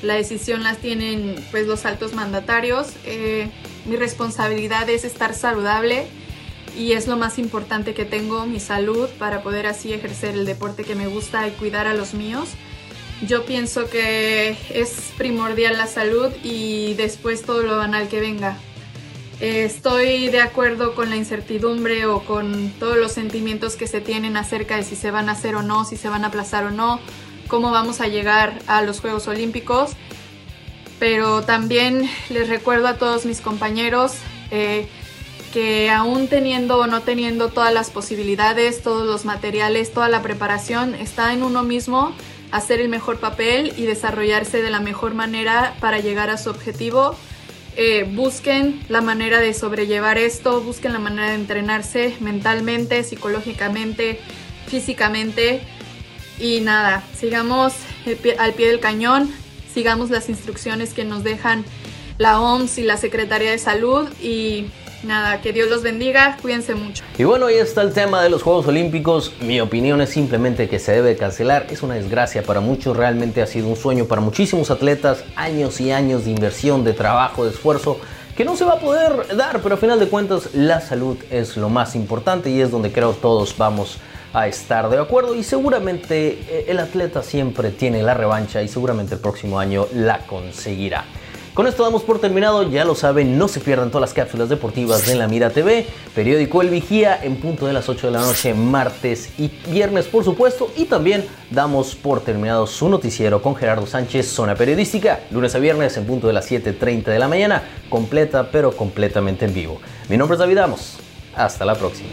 la 0.02 0.14
decisión 0.14 0.62
las 0.62 0.78
tienen 0.78 1.36
pues 1.50 1.66
los 1.66 1.84
altos 1.84 2.14
mandatarios. 2.14 2.88
Eh, 3.04 3.50
mi 3.84 3.96
responsabilidad 3.96 4.88
es 4.88 5.04
estar 5.04 5.34
saludable 5.34 6.06
y 6.76 6.92
es 6.92 7.06
lo 7.06 7.16
más 7.16 7.38
importante 7.38 7.94
que 7.94 8.04
tengo, 8.04 8.46
mi 8.46 8.60
salud, 8.60 9.08
para 9.18 9.42
poder 9.42 9.66
así 9.66 9.92
ejercer 9.92 10.34
el 10.34 10.46
deporte 10.46 10.84
que 10.84 10.94
me 10.94 11.06
gusta 11.06 11.46
y 11.48 11.50
cuidar 11.52 11.86
a 11.86 11.94
los 11.94 12.14
míos. 12.14 12.48
Yo 13.26 13.44
pienso 13.44 13.90
que 13.90 14.56
es 14.70 15.12
primordial 15.18 15.76
la 15.76 15.86
salud 15.86 16.32
y 16.42 16.94
después 16.94 17.42
todo 17.42 17.62
lo 17.62 17.76
banal 17.76 18.08
que 18.08 18.20
venga. 18.20 18.56
Estoy 19.40 20.28
de 20.28 20.42
acuerdo 20.42 20.94
con 20.94 21.08
la 21.08 21.16
incertidumbre 21.16 22.04
o 22.04 22.20
con 22.20 22.74
todos 22.78 22.98
los 22.98 23.12
sentimientos 23.12 23.74
que 23.74 23.86
se 23.86 24.02
tienen 24.02 24.36
acerca 24.36 24.76
de 24.76 24.82
si 24.82 24.96
se 24.96 25.10
van 25.10 25.30
a 25.30 25.32
hacer 25.32 25.54
o 25.54 25.62
no, 25.62 25.86
si 25.86 25.96
se 25.96 26.10
van 26.10 26.24
a 26.24 26.26
aplazar 26.26 26.66
o 26.66 26.70
no, 26.70 27.00
cómo 27.48 27.70
vamos 27.70 28.02
a 28.02 28.08
llegar 28.08 28.58
a 28.66 28.82
los 28.82 29.00
Juegos 29.00 29.28
Olímpicos. 29.28 29.92
Pero 30.98 31.40
también 31.40 32.06
les 32.28 32.50
recuerdo 32.50 32.86
a 32.86 32.98
todos 32.98 33.24
mis 33.24 33.40
compañeros 33.40 34.12
eh, 34.50 34.86
que 35.54 35.88
aún 35.88 36.28
teniendo 36.28 36.76
o 36.76 36.86
no 36.86 37.00
teniendo 37.00 37.48
todas 37.48 37.72
las 37.72 37.88
posibilidades, 37.88 38.82
todos 38.82 39.06
los 39.06 39.24
materiales, 39.24 39.94
toda 39.94 40.10
la 40.10 40.20
preparación, 40.20 40.94
está 40.94 41.32
en 41.32 41.42
uno 41.42 41.62
mismo 41.62 42.12
hacer 42.52 42.78
el 42.82 42.90
mejor 42.90 43.18
papel 43.18 43.72
y 43.78 43.86
desarrollarse 43.86 44.60
de 44.60 44.68
la 44.68 44.80
mejor 44.80 45.14
manera 45.14 45.74
para 45.80 45.98
llegar 45.98 46.28
a 46.28 46.36
su 46.36 46.50
objetivo 46.50 47.16
eh, 47.76 48.04
busquen 48.04 48.80
la 48.88 49.00
manera 49.00 49.40
de 49.40 49.54
sobrellevar 49.54 50.18
esto, 50.18 50.60
busquen 50.60 50.92
la 50.92 50.98
manera 50.98 51.28
de 51.28 51.34
entrenarse 51.34 52.16
mentalmente, 52.20 53.02
psicológicamente, 53.04 54.20
físicamente. 54.66 55.62
Y 56.38 56.60
nada, 56.60 57.04
sigamos 57.16 57.74
al 58.38 58.54
pie 58.54 58.68
del 58.68 58.80
cañón, 58.80 59.30
sigamos 59.72 60.10
las 60.10 60.28
instrucciones 60.28 60.94
que 60.94 61.04
nos 61.04 61.22
dejan 61.22 61.64
la 62.18 62.40
OMS 62.40 62.78
y 62.78 62.82
la 62.82 62.96
Secretaría 62.96 63.50
de 63.50 63.58
Salud 63.58 64.08
y 64.20 64.66
nada, 65.02 65.40
que 65.40 65.52
Dios 65.52 65.68
los 65.68 65.82
bendiga, 65.82 66.36
cuídense 66.40 66.74
mucho. 66.74 67.02
Y 67.18 67.24
bueno, 67.24 67.46
ahí 67.46 67.56
está 67.56 67.82
el 67.82 67.92
tema 67.92 68.22
de 68.22 68.30
los 68.30 68.42
Juegos 68.42 68.66
Olímpicos. 68.66 69.32
Mi 69.40 69.60
opinión 69.60 70.00
es 70.00 70.10
simplemente 70.10 70.68
que 70.68 70.78
se 70.78 70.92
debe 70.92 71.16
cancelar. 71.16 71.66
Es 71.70 71.82
una 71.82 71.94
desgracia 71.94 72.42
para 72.42 72.60
muchos, 72.60 72.96
realmente 72.96 73.42
ha 73.42 73.46
sido 73.46 73.68
un 73.68 73.76
sueño 73.76 74.06
para 74.06 74.20
muchísimos 74.20 74.70
atletas, 74.70 75.24
años 75.36 75.80
y 75.80 75.92
años 75.92 76.24
de 76.24 76.30
inversión, 76.30 76.84
de 76.84 76.92
trabajo, 76.92 77.44
de 77.44 77.50
esfuerzo 77.50 77.98
que 78.36 78.44
no 78.44 78.56
se 78.56 78.64
va 78.64 78.74
a 78.74 78.78
poder 78.78 79.36
dar, 79.36 79.60
pero 79.60 79.74
a 79.74 79.78
final 79.78 80.00
de 80.00 80.08
cuentas 80.08 80.54
la 80.54 80.80
salud 80.80 81.18
es 81.30 81.58
lo 81.58 81.68
más 81.68 81.94
importante 81.94 82.48
y 82.48 82.60
es 82.62 82.70
donde 82.70 82.90
creo 82.90 83.12
todos 83.12 83.54
vamos 83.58 83.98
a 84.32 84.46
estar 84.46 84.88
de 84.88 84.98
acuerdo 84.98 85.34
y 85.34 85.42
seguramente 85.42 86.38
eh, 86.48 86.64
el 86.68 86.78
atleta 86.78 87.22
siempre 87.22 87.70
tiene 87.70 88.02
la 88.02 88.14
revancha 88.14 88.62
y 88.62 88.68
seguramente 88.68 89.14
el 89.16 89.20
próximo 89.20 89.58
año 89.58 89.86
la 89.92 90.20
conseguirá. 90.26 91.04
Con 91.54 91.66
esto 91.66 91.82
damos 91.82 92.04
por 92.04 92.20
terminado, 92.20 92.70
ya 92.70 92.84
lo 92.84 92.94
saben, 92.94 93.36
no 93.36 93.48
se 93.48 93.58
pierdan 93.58 93.90
todas 93.90 94.02
las 94.02 94.14
cápsulas 94.14 94.48
deportivas 94.48 95.04
de 95.06 95.16
La 95.16 95.26
Mira 95.26 95.50
TV, 95.50 95.84
periódico 96.14 96.62
El 96.62 96.70
Vigía 96.70 97.18
en 97.20 97.36
punto 97.36 97.66
de 97.66 97.72
las 97.72 97.88
8 97.88 98.06
de 98.06 98.12
la 98.12 98.20
noche, 98.20 98.54
martes 98.54 99.30
y 99.36 99.50
viernes 99.68 100.06
por 100.06 100.22
supuesto, 100.22 100.70
y 100.76 100.84
también 100.84 101.26
damos 101.50 101.96
por 101.96 102.20
terminado 102.20 102.68
su 102.68 102.88
noticiero 102.88 103.42
con 103.42 103.56
Gerardo 103.56 103.86
Sánchez, 103.86 104.28
Zona 104.28 104.54
Periodística, 104.54 105.20
lunes 105.32 105.52
a 105.56 105.58
viernes 105.58 105.96
en 105.96 106.06
punto 106.06 106.28
de 106.28 106.34
las 106.34 106.48
7.30 106.48 107.06
de 107.06 107.18
la 107.18 107.26
mañana, 107.26 107.64
completa 107.88 108.48
pero 108.52 108.76
completamente 108.76 109.44
en 109.44 109.52
vivo. 109.52 109.80
Mi 110.08 110.16
nombre 110.16 110.36
es 110.36 110.38
David 110.38 110.58
Amos, 110.58 110.98
hasta 111.34 111.64
la 111.64 111.74
próxima. 111.74 112.10